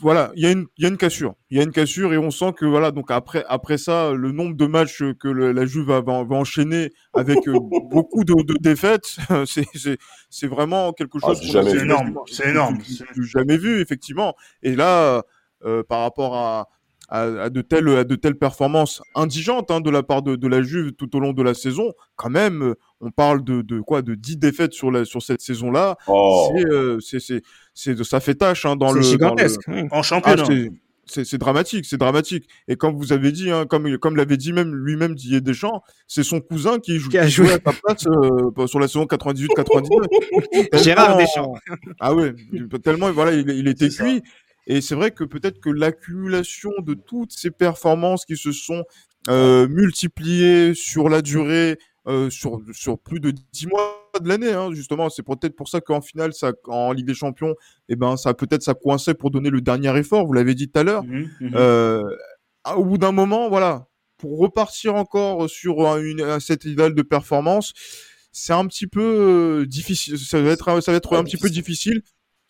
[0.00, 2.18] Voilà, il y a une y a une cassure, il y a une cassure et
[2.18, 5.66] on sent que voilà donc après après ça le nombre de matchs que le- la
[5.66, 7.58] Juve va, va, va enchaîner avec euh,
[7.90, 9.16] beaucoup de, de défaites,
[9.46, 9.66] c'est
[10.30, 12.16] c'est vraiment quelque Ah, chose C'est énorme.
[12.26, 12.78] C'est énorme.
[12.78, 14.34] du- du- du jamais vu effectivement.
[14.62, 15.24] Et là,
[15.64, 16.68] euh, par rapport à,
[17.08, 20.46] à, à de telles à de telles performances indigentes hein, de la part de, de
[20.46, 23.80] la Juve tout au long de la saison, quand même, euh, on parle de, de
[23.80, 26.50] quoi de 10 défaites sur la sur cette saison là Oh.
[26.56, 27.42] c'est euh, c'est c'est
[27.74, 29.68] c'est ça fait tâche hein, dans le dans le- gigantesque.
[29.68, 30.44] En Ah, championnat.
[30.46, 30.70] c'est-
[31.10, 32.46] c'est c'est dramatique, c'est dramatique.
[32.68, 36.22] Et comme vous avez dit, hein, comme comme l'avait dit même lui-même Didier Deschamps, c'est
[36.22, 37.46] son cousin qui, joue, Qui a qui joué.
[37.46, 40.82] jouait à sa place euh, sur la saison 98-99.
[40.82, 41.54] Gérard Deschamps.
[42.00, 42.34] Ah ouais,
[42.82, 44.04] tellement voilà, il, il était ça.
[44.04, 44.22] cuit.
[44.66, 48.84] Et c'est vrai que peut-être que l'accumulation de toutes ces performances qui se sont
[49.30, 51.78] euh, multipliées sur la durée,
[52.08, 55.80] euh, sur, sur plus de 10 mois de l'année, hein, justement, c'est peut-être pour ça
[55.80, 57.54] qu'en finale, ça, en Ligue des Champions,
[57.88, 60.26] eh ben, ça peut-être ça coinçait pour donner le dernier effort.
[60.26, 61.04] Vous l'avez dit tout à l'heure.
[61.04, 61.52] Mhm, mhm.
[61.54, 62.02] Euh,
[62.76, 63.86] au bout d'un moment, voilà,
[64.16, 67.72] pour repartir encore sur un, une, un- cet idéal de performance,
[68.32, 69.00] c'est un petit peu
[69.62, 70.18] euh, difficile.
[70.18, 72.02] Ça va être, ça va être un petit peu difficile.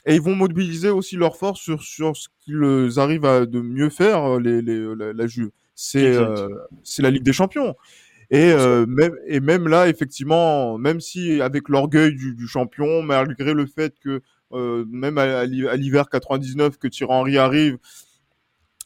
[0.06, 3.90] Et ils vont mobiliser aussi leurs forces sur, sur ce qu'ils arrivent à de mieux
[3.90, 5.50] faire, les, les, la, la Juve.
[5.74, 6.22] C'est Exact.
[6.38, 6.48] euh,
[6.82, 7.74] c'est la Ligue des Champions.
[8.30, 13.54] Et, euh, même, et même là, effectivement, même si avec l'orgueil du, du champion, malgré
[13.54, 14.20] le fait que
[14.52, 17.78] euh, même à, à l'hi- à l'hiver 99, que Thierry Henry arrive,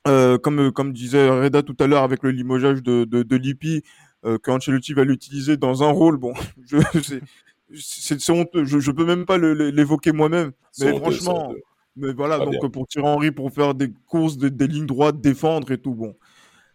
[0.09, 3.83] euh, comme, comme disait Reda tout à l'heure avec le limogeage de, de, de Lippi,
[4.25, 6.33] euh, que Ancelotti va l'utiliser dans un rôle, bon,
[6.67, 6.79] je,
[7.81, 10.53] c'est, honteux, je, je peux même pas l'évoquer moi-même.
[10.79, 11.63] Mais franchement, honteux.
[11.97, 12.61] mais voilà, Pas donc bien.
[12.73, 16.17] pour Thierry Henry, pour faire des courses, des, des lignes droites, défendre et tout, bon,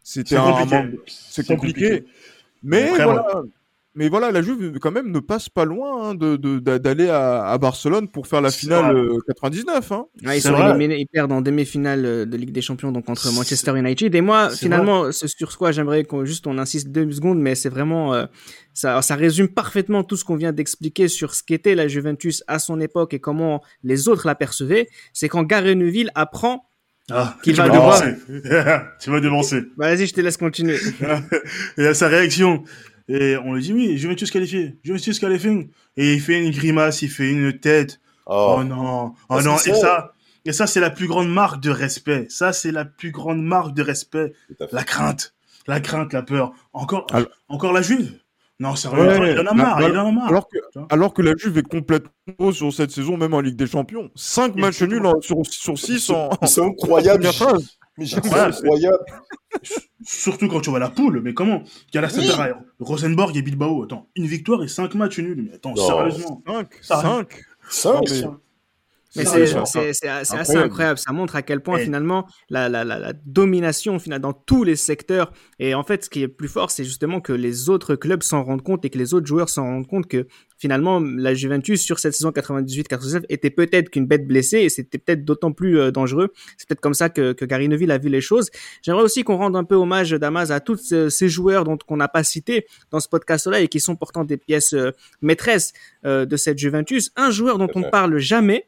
[0.03, 0.77] c'était C'est un compliqué.
[1.07, 2.05] c'est compliqué.
[2.63, 3.43] Mais Après, voilà.
[3.99, 7.09] Mais voilà, la Juve quand même ne passe pas loin hein, de de- d'a- d'aller
[7.09, 9.01] à, à Barcelone pour faire la finale vrai.
[9.15, 9.91] euh, 99.
[9.91, 10.05] Hein.
[10.23, 10.69] Ouais, ils C'est sont vrai.
[10.69, 14.13] éliminés, ils perdent en demi-finale euh, de Ligue des Champions donc contre Manchester United.
[14.13, 17.69] Et moi, finalement, ce sur quoi j'aimerais qu'on juste on insiste deux secondes, mais c'est
[17.69, 18.27] vraiment euh,
[18.75, 22.59] ça, ça résume parfaitement tout ce qu'on vient d'expliquer sur ce qu'était la Juventus à
[22.59, 24.89] son époque et comment les autres l'apercevaient.
[25.11, 26.65] C'est quand Gary Neville apprend.
[27.09, 28.03] Ah, tu va vas devoir-
[28.99, 29.61] tu vas devancer.
[29.77, 30.77] Bah, Vas-y, je te laisse continuer.
[31.77, 32.63] Et à sa réaction.
[33.07, 34.77] Et on lui dit oui, Juventus qualifié.
[34.83, 35.69] Juventus qualifié.
[35.95, 37.99] Et il fait une grimace, il fait une tête.
[38.25, 38.57] Oh.
[38.59, 39.13] Oh, non.
[39.13, 39.55] Oh Parce non.
[39.57, 40.13] Et ça-
[40.45, 42.25] et ça, c'est la plus grande marque de respect.
[42.29, 44.33] Ça, c'est la plus grande marque de respect.
[44.71, 45.33] La crainte.
[45.67, 46.53] La crainte, la peur.
[46.73, 48.13] Encore, Alors- encore la juive.
[48.59, 50.27] Non, sérieux, Ouais, il en a marre, bah, il en a marre.
[50.29, 50.57] Alors que,
[50.89, 54.09] alors que la Juve est complètement sur cette saison, même en Ligue des Champions.
[54.15, 57.27] 5 matchs nuls en- sur, sur 6 en, C'est incroyable.
[57.99, 58.55] Mais c'est incroyable.
[60.05, 61.63] Surtout quand tu vois la poule, mais comment?
[61.93, 63.83] Galatasaray, Rosenborg et Bilbao.
[63.83, 65.43] Attends, une victoire et cinq matchs nuls.
[65.49, 65.85] Mais attends, Non.
[65.87, 66.43] sérieusement.
[66.47, 66.67] 5.
[66.81, 67.43] Ça 5.
[69.23, 70.07] Mais- c'est
[70.39, 70.97] assez Incroyable.
[70.99, 74.63] Ça montre à quel point Et- finalement la, la, la, la domination finalement, dans tous
[74.63, 75.31] les secteurs.
[75.59, 78.43] Et en fait, ce qui est plus fort, c'est justement que les autres clubs s'en
[78.43, 80.27] rendent compte et que les autres joueurs s'en rendent compte que
[80.59, 85.23] finalement la Juventus sur cette saison 98-99 était peut-être qu'une bête blessée et c'était peut-être
[85.23, 86.33] d'autant plus euh, dangereux.
[86.57, 88.49] C'est peut-être comme ça que, que Gary Neville a vu les choses.
[88.81, 91.97] J'aimerais aussi qu'on rende un peu hommage, Damas, à tous euh, ces joueurs dont qu'on
[91.97, 94.91] n'a pas cités dans ce podcast-là et qui sont pourtant des pièces euh,
[95.21, 95.73] maîtresses
[96.05, 97.11] euh, de cette Juventus.
[97.15, 98.67] Un joueur dont on ne parle jamais,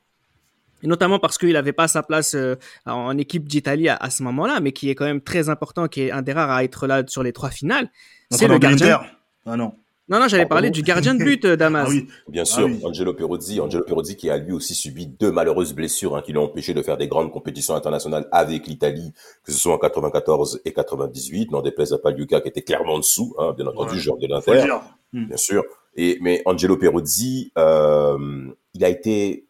[0.83, 2.55] et notamment parce qu'il n'avait pas sa place euh,
[2.85, 6.01] en équipe d'Italie à, à ce moment-là, mais qui est quand même très important, qui
[6.03, 7.89] est un des rares à être là sur les trois finales.
[8.31, 9.01] C'est le gardien.
[9.45, 9.73] Ah non.
[10.11, 10.55] Non, non, j'allais Pardon.
[10.55, 11.85] parler du gardien de but, euh, Damas.
[11.85, 12.07] Ah oui.
[12.27, 12.79] Bien Ah sûr, oui.
[12.83, 16.45] Angelo Peruzzi, Angelo Peruzzi qui a lui aussi subi deux malheureuses blessures hein, qui l'ont
[16.45, 19.13] empêché de faire des grandes compétitions internationales avec l'Italie,
[19.43, 22.97] que ce soit en 94 et 98, n'en déplaise à Pagliuca qui était clairement en
[22.99, 23.99] dessous, hein, bien entendu, Ouais.
[23.99, 24.67] joueur de l'Inter.
[25.13, 25.25] Hmm.
[25.27, 25.63] bien sûr.
[25.95, 29.45] Et mais Angelo Peruzzi, euh, il a été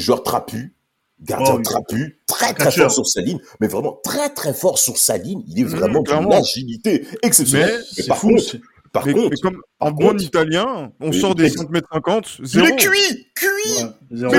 [0.00, 0.74] joueur trapu,
[1.20, 1.62] gardien Oh, oui.
[1.62, 2.84] trapu, très très Catcheur.
[2.84, 5.42] fort sur sa ligne, mais vraiment très très fort sur sa ligne.
[5.48, 6.30] Il est Mhm, vraiment d'une clairement.
[6.38, 7.82] agilité exceptionnelle.
[7.98, 8.28] Mais par fou.
[8.30, 8.56] contre,
[8.98, 11.48] par Mais, contre, mais comme en par bon contre- italien, on Mais- sort des mais-
[11.50, 12.66] 5 mètres 50, il zéro.
[12.66, 13.84] est cuit, cuit.
[14.10, 14.28] Ouais.
[14.30, 14.38] Mais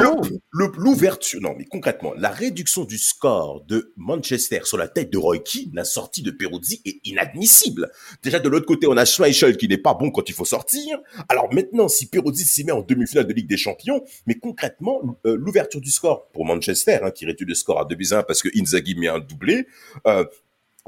[0.51, 5.39] l'ouverture, non, mais concrètement, la réduction du score de Manchester sur la tête de Roy
[5.39, 7.91] Keane, la sortie de Peruzzi est inadmissible.
[8.23, 10.97] Déjà, de l'autre côté, on a Schmeichel qui n'est pas bon quand il faut sortir.
[11.29, 15.35] Alors maintenant, si Peruzzi s'y met en demi-finale de Ligue des Champions, mais concrètement, euh,
[15.37, 18.23] l'ouverture du score pour Manchester, hein, qui réduit le score à 2 buts à 1
[18.23, 19.67] parce que Inzaghi met un doublé,
[20.07, 20.25] euh,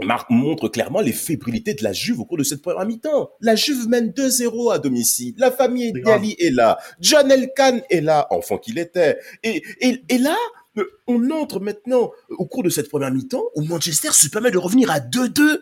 [0.04, 3.30] mar- montre clairement les fébrilités de la Juve au cours de cette première mi-temps.
[3.41, 5.34] La Juve mène 2-0 à domicile.
[5.38, 5.91] La famille.
[5.93, 6.78] Diali est là.
[7.00, 9.18] John Elkan est là, enfant qu'il était.
[9.43, 10.36] Et, et, et là,
[10.78, 14.58] euh, on entre maintenant au cours de cette première mi-temps où Manchester se permet de
[14.58, 15.60] revenir à 2-2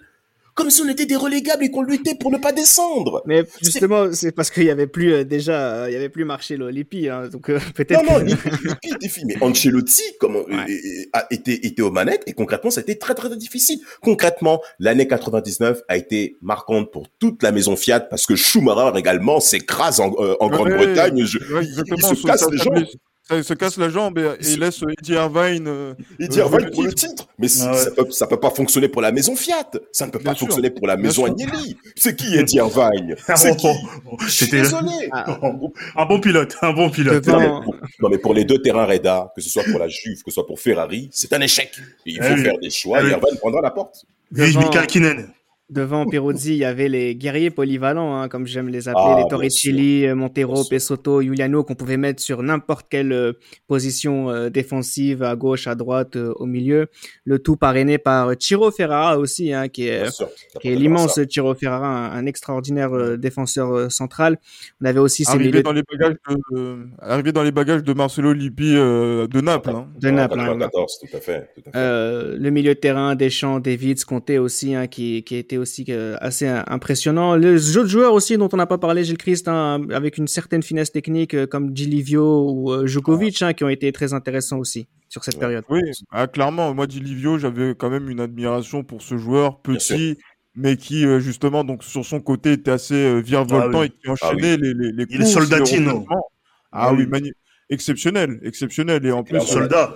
[0.58, 3.22] comme si on était des relégables et qu'on luttait pour ne pas descendre.
[3.26, 6.26] Mais justement, c'est parce qu'il y avait plus euh, déjà, euh, il y avait plus
[6.26, 8.04] Marcelo Lippi, hein, donc euh, peut-être.
[8.04, 9.34] Non, non, Lippi Lippi était fini.
[9.40, 10.66] Mais Ancelotti comme, euh, Ouais.
[10.70, 13.80] euh, a été, été aux manettes et concrètement, ça a été très, très, très difficile.
[14.02, 19.40] Concrètement, l'année 99 a été marquante pour toute la maison Fiat parce que Schumacher également
[19.40, 21.22] s'écrase en, euh, en Ouais, Grande-Bretagne.
[21.24, 22.84] Ouais, il- se casse les jambes.
[23.30, 25.68] Ça, il se casse la jambe et, et il laisse Eddie Irvine.
[25.68, 27.28] euh, euh, Irvine le pour le titre.
[27.38, 27.78] Mais Ah ouais.
[27.78, 29.70] ça, peut, ça peut pas fonctionner pour la maison Fiat.
[29.92, 30.48] Ça ne peut Bien pas sûr.
[30.48, 31.26] fonctionner pour la maison.
[31.26, 31.76] Agnelli.
[31.96, 33.16] C'est qui Eddie Irvine?
[33.36, 33.68] C'est qui?
[34.22, 35.10] Je suis C'était désolé.
[35.96, 37.28] un bon pilote, un bon pilote.
[37.28, 39.90] Non mais, pour, non, mais pour les deux terrains Reda, que ce soit pour la
[39.90, 41.72] Juve, que ce soit pour Ferrari, c'est un échec.
[42.06, 42.44] Et il faut Eh oui.
[42.44, 43.12] faire des choix Eh oui.
[43.12, 44.06] Irvine prendra la porte.
[44.32, 45.28] Vive Mika Hakkinen.
[45.70, 49.28] Devant Peruzzi, il y avait les guerriers polyvalents, hein, comme j'aime les appeler, Ah, les
[49.30, 50.70] Torricelli, Montero, Bien sûr.
[50.70, 53.34] Pesotto, Giuliano, qu'on pouvait mettre sur n'importe quelle euh,
[53.68, 56.88] position euh, défensive, à gauche, à droite, euh, au milieu.
[57.26, 60.04] Le tout parrainé par Ciro Ferrara aussi, hein, qui est,
[60.62, 64.38] qui est l'immense Ciro Ferrara, un, un extraordinaire euh, défenseur euh, central.
[64.82, 67.94] On avait aussi Arrivé milieux dans les bagages de, euh, arrivé dans les bagages de
[67.94, 69.72] Marcelo Lippi euh, de Naples.
[69.72, 69.88] Hein.
[70.00, 70.40] de Naples.
[70.40, 70.46] hein.
[70.58, 71.50] 94, tout à fait.
[71.56, 71.78] Tout à fait.
[71.78, 76.16] Euh, le milieu de terrain, Deschamps, Davids, Conte aussi, hein, qui, qui était aussi euh,
[76.22, 77.36] assez impressionnant.
[77.36, 80.64] Les autres joueurs aussi dont on n'a pas parlé, Gilles Christ, hein, avec une certaine
[80.64, 84.88] finesse technique, euh, comme Gilivio ou euh, Djokovic, hein, qui ont été très intéressants aussi
[85.10, 85.64] sur cette période.
[85.70, 85.82] Oui,
[86.12, 90.18] ah, clairement, moi, Livio, j'avais quand même une admiration pour ce joueur petit,
[90.56, 93.86] mais qui, euh, justement, donc sur son côté, était assez euh, virevoltant Ah oui.
[93.88, 95.92] et qui enchaînait les, les, les Il est courses, soldatino.
[96.00, 96.06] les.
[96.10, 96.16] Ah
[96.72, 97.08] Ah oui, oui.
[97.08, 97.34] mani-
[97.70, 99.06] exceptionnel, exceptionnel.
[99.06, 99.50] Et en plus, Clairement.
[99.50, 99.96] euh, Soldat.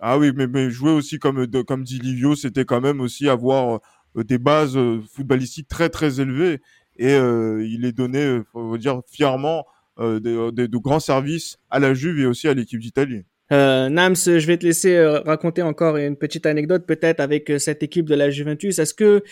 [0.00, 3.28] ah oui, mais, mais jouer aussi comme, de- comme dit Livio, c'était quand même aussi
[3.28, 3.78] avoir euh,
[4.16, 6.60] des bases euh, footballistiques très, très élevées.
[6.96, 9.64] Et euh, il est donné, euh, faut dire, fièrement
[9.98, 13.24] euh, de, de- grands services à la Juve et aussi à l'équipe d'Italie.
[13.50, 17.58] Euh, Nams, je vais te laisser euh, raconter encore une petite anecdote peut-être avec euh,
[17.58, 18.78] cette équipe de la Juventus.
[18.78, 19.22] Est-ce que,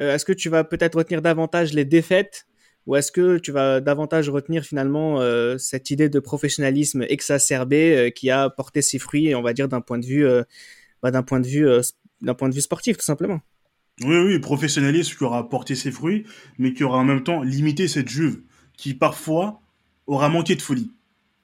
[0.00, 2.46] euh, est-ce que tu vas peut-être retenir davantage les défaites
[2.86, 8.10] ou est-ce que tu vas davantage retenir finalement euh, cette idée de professionnalisme exacerbé euh,
[8.10, 10.42] qui a porté ses fruits, on va dire d'un point de vue, euh,
[11.02, 11.80] bah, d'un point de vue, euh,
[12.20, 13.40] d'un point de vue sportif tout simplement?
[14.02, 16.24] Oui, oui, professionnalisme qui aura porté ses fruits,
[16.58, 18.40] mais qui aura en même temps limité cette Juve,
[18.76, 19.60] qui parfois
[20.06, 20.90] aura manqué de folie.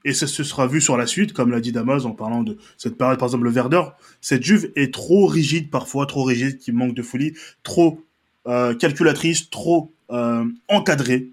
[0.04, 2.56] Et ça se sera vu sur la suite, comme l'a dit Damas en parlant de
[2.78, 3.96] cette période, par exemple, le Verdeur.
[4.20, 8.02] Cette Juve est trop rigide parfois, trop rigide, qui manque de folie, trop
[8.48, 11.28] euh, calculatrice, trop euh, encadrée,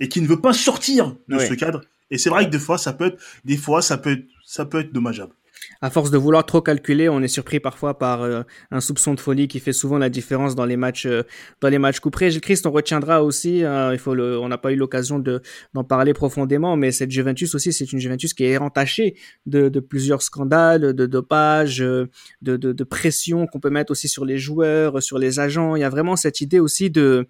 [0.00, 1.82] et qui ne veut pas sortir de ce cadre.
[2.10, 4.64] Et c'est vrai que des fois, ça peut être, des fois, ça peut être, ça
[4.64, 5.32] peut être dommageable.
[5.80, 9.20] À force de vouloir trop calculer, on est surpris parfois par euh, un soupçon de
[9.20, 11.22] folie qui fait souvent la différence dans les matchs, euh,
[11.60, 12.30] dans les matchs couperés.
[12.30, 13.64] Gilles Christ, on retiendra aussi.
[13.64, 15.42] euh, il faut le, on n'a pas eu l'occasion de
[15.74, 20.22] d'en parler profondément, mais cette Juventus aussi, c'est une Juventus qui est entachée de, plusieurs
[20.22, 22.08] scandales, de dopage, de,
[22.42, 25.76] de, de pression qu'on peut mettre aussi sur les joueurs, sur les agents.
[25.76, 27.28] Il y a vraiment cette idée aussi de,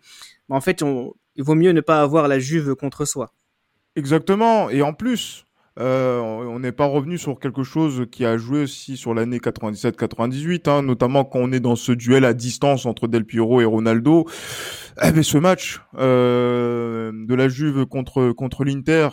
[0.48, 3.32] en fait, on, il vaut mieux ne pas avoir la Juve contre soi.
[3.94, 4.70] Exactement.
[4.70, 5.45] Et en plus,
[5.78, 10.70] euh, on n'est pas revenu sur quelque chose qui a joué aussi sur l'année 97-98,
[10.70, 14.26] hein, notamment quand on est dans ce duel à distance entre Del Piero et Ronaldo.
[15.02, 19.08] Eh ben, ce match euh, de la Juve contre contre l'Inter,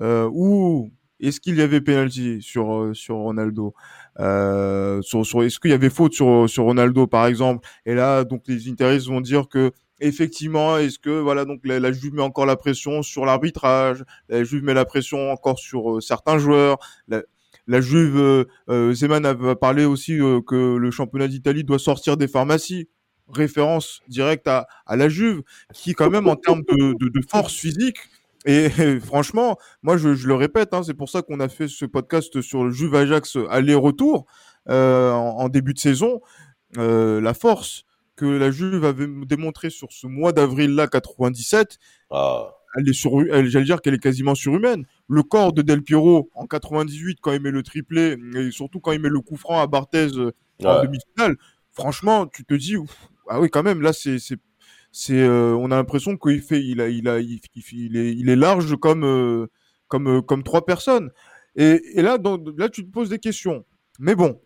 [0.00, 0.90] euh, où
[1.20, 3.74] est-ce qu'il y avait penalty sur euh, sur Ronaldo?
[4.20, 7.66] Euh, sur, sur est-ce qu'il y avait faute sur sur Ronaldo par exemple?
[7.86, 9.72] Et là, donc les Interistes vont dire que
[10.04, 14.62] effectivement, est-ce que voilà donc la, Juve met encore la pression sur l'arbitrage, la Juve
[14.62, 16.78] met la pression encore sur euh, certains joueurs.
[17.66, 22.28] La, Juve, euh, euh, Zeman a parlé aussi que le championnat d'Italie doit sortir des
[22.28, 22.88] pharmacies.
[23.32, 25.42] Référence directe à, la Juve,
[25.72, 27.96] qui quand même en termes de, force physique,
[28.44, 28.68] et,
[29.00, 32.64] franchement, moi je, le répète, hein, c'est pour ça qu'on a fait ce podcast sur
[32.64, 34.26] le Juve Ajax aller-retour
[34.68, 36.20] en, début de saison.
[36.76, 37.86] La force
[38.16, 41.78] que la Juve avait démontré sur ce mois d'avril-là 97,
[42.10, 44.84] Ah, elle est sur, elle, j'allais dire qu'elle est quasiment surhumaine.
[45.08, 48.92] Le corps de Del Piero en 98 quand il met le triplé et surtout quand
[48.92, 51.36] il met le coup franc à Barthez euh, en demi-finale,
[51.72, 54.38] franchement, tu te dis ouf, ah oui quand même là c'est c'est
[54.92, 57.40] c'est euh, on a l'impression qu'il fait il a il a il,
[57.72, 59.46] il- est il est large comme euh,
[59.88, 61.10] comme comme trois personnes.
[61.56, 63.64] Et, et là dans, là tu te poses des questions.
[64.00, 64.40] Mais bon,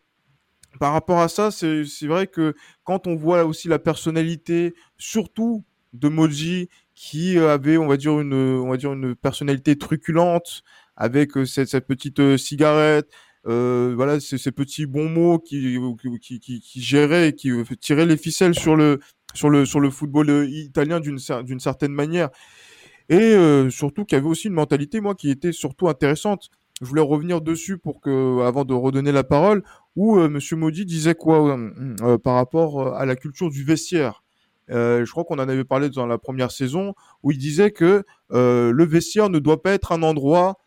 [0.78, 2.54] par rapport à ça, c'est vrai que
[2.84, 8.20] quand on voit aussi la personnalité, surtout de Moji, qui euh, avait, on va dire
[8.20, 10.62] une, on va dire une personnalité truculente,
[10.96, 13.08] avec euh, cette, petite euh, cigarette,
[13.44, 15.78] voilà, ces, petits bons mots qui,
[16.20, 17.50] qui, qui, qui géraient, qui
[17.80, 18.98] tiraient les ficelles sur le,
[19.32, 22.28] sur le, sur le football italien d'une cer- d'une certaine manière.
[23.08, 23.36] Et
[23.70, 26.50] surtout qu'il y avait aussi une mentalité, moi, qui était surtout intéressante.
[26.82, 29.62] Je voulais revenir dessus pour que, avant de redonner la parole,
[29.98, 31.70] où euh, Monsieur Maudit disait quoi euh,
[32.02, 34.22] euh, par rapport à la culture du vestiaire.
[34.68, 38.84] Je crois qu'on en avait parlé dans la première saison, où il disait que le
[38.84, 40.58] vestiaire ne doit pas être un endroit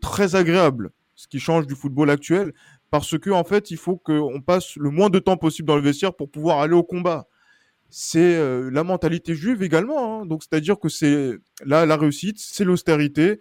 [0.00, 2.54] très agréable, ce qui change du football actuel,
[2.90, 5.82] parce que en fait, il faut qu'on passe le moins de temps possible dans le
[5.82, 7.26] vestiaire pour pouvoir aller au combat.
[7.90, 10.26] C'est la mentalité juive également, hein.
[10.26, 11.32] donc c'est-à-dire que c'est
[11.64, 13.40] là la réussite, c'est l'austérité.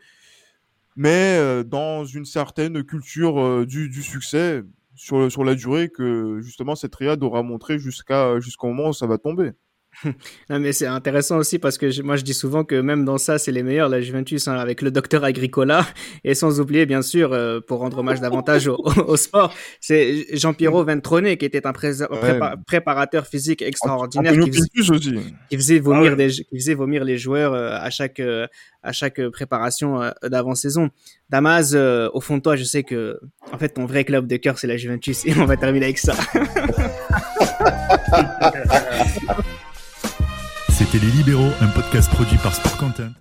[0.95, 4.63] mais dans une certaine culture du, succès
[4.95, 9.07] sur, sur la durée que justement cette triade aura montré jusqu'à jusqu'au moment où ça
[9.07, 9.51] va tomber.
[10.49, 13.17] non, mais c'est intéressant aussi parce que je, moi je dis souvent que même dans
[13.17, 15.85] ça c'est les meilleurs la Juventus hein, avec le docteur Agricola
[16.23, 20.83] et sans oublier bien sûr euh, pour rendre hommage davantage au, au, sport c'est Jean-Pierrot
[20.83, 22.39] Ventrone qui était un pré ouais.
[22.67, 25.15] préparateur physique extraordinaire qui faisait, aussi.
[25.49, 26.27] qui faisait vomir ah ouais.
[26.27, 28.47] des, qui faisait vomir les joueurs euh, à chaque euh,
[28.85, 30.89] à chaque préparation euh, d'avant-saison.
[31.29, 33.19] Damas, euh, au fond de toi, je sais que
[33.51, 35.97] en fait ton vrai club de cœur c'est la Juventus et on va terminer avec
[35.97, 36.13] ça.
[41.01, 43.15] Les Libéraux, un podcast produit par Sport Content.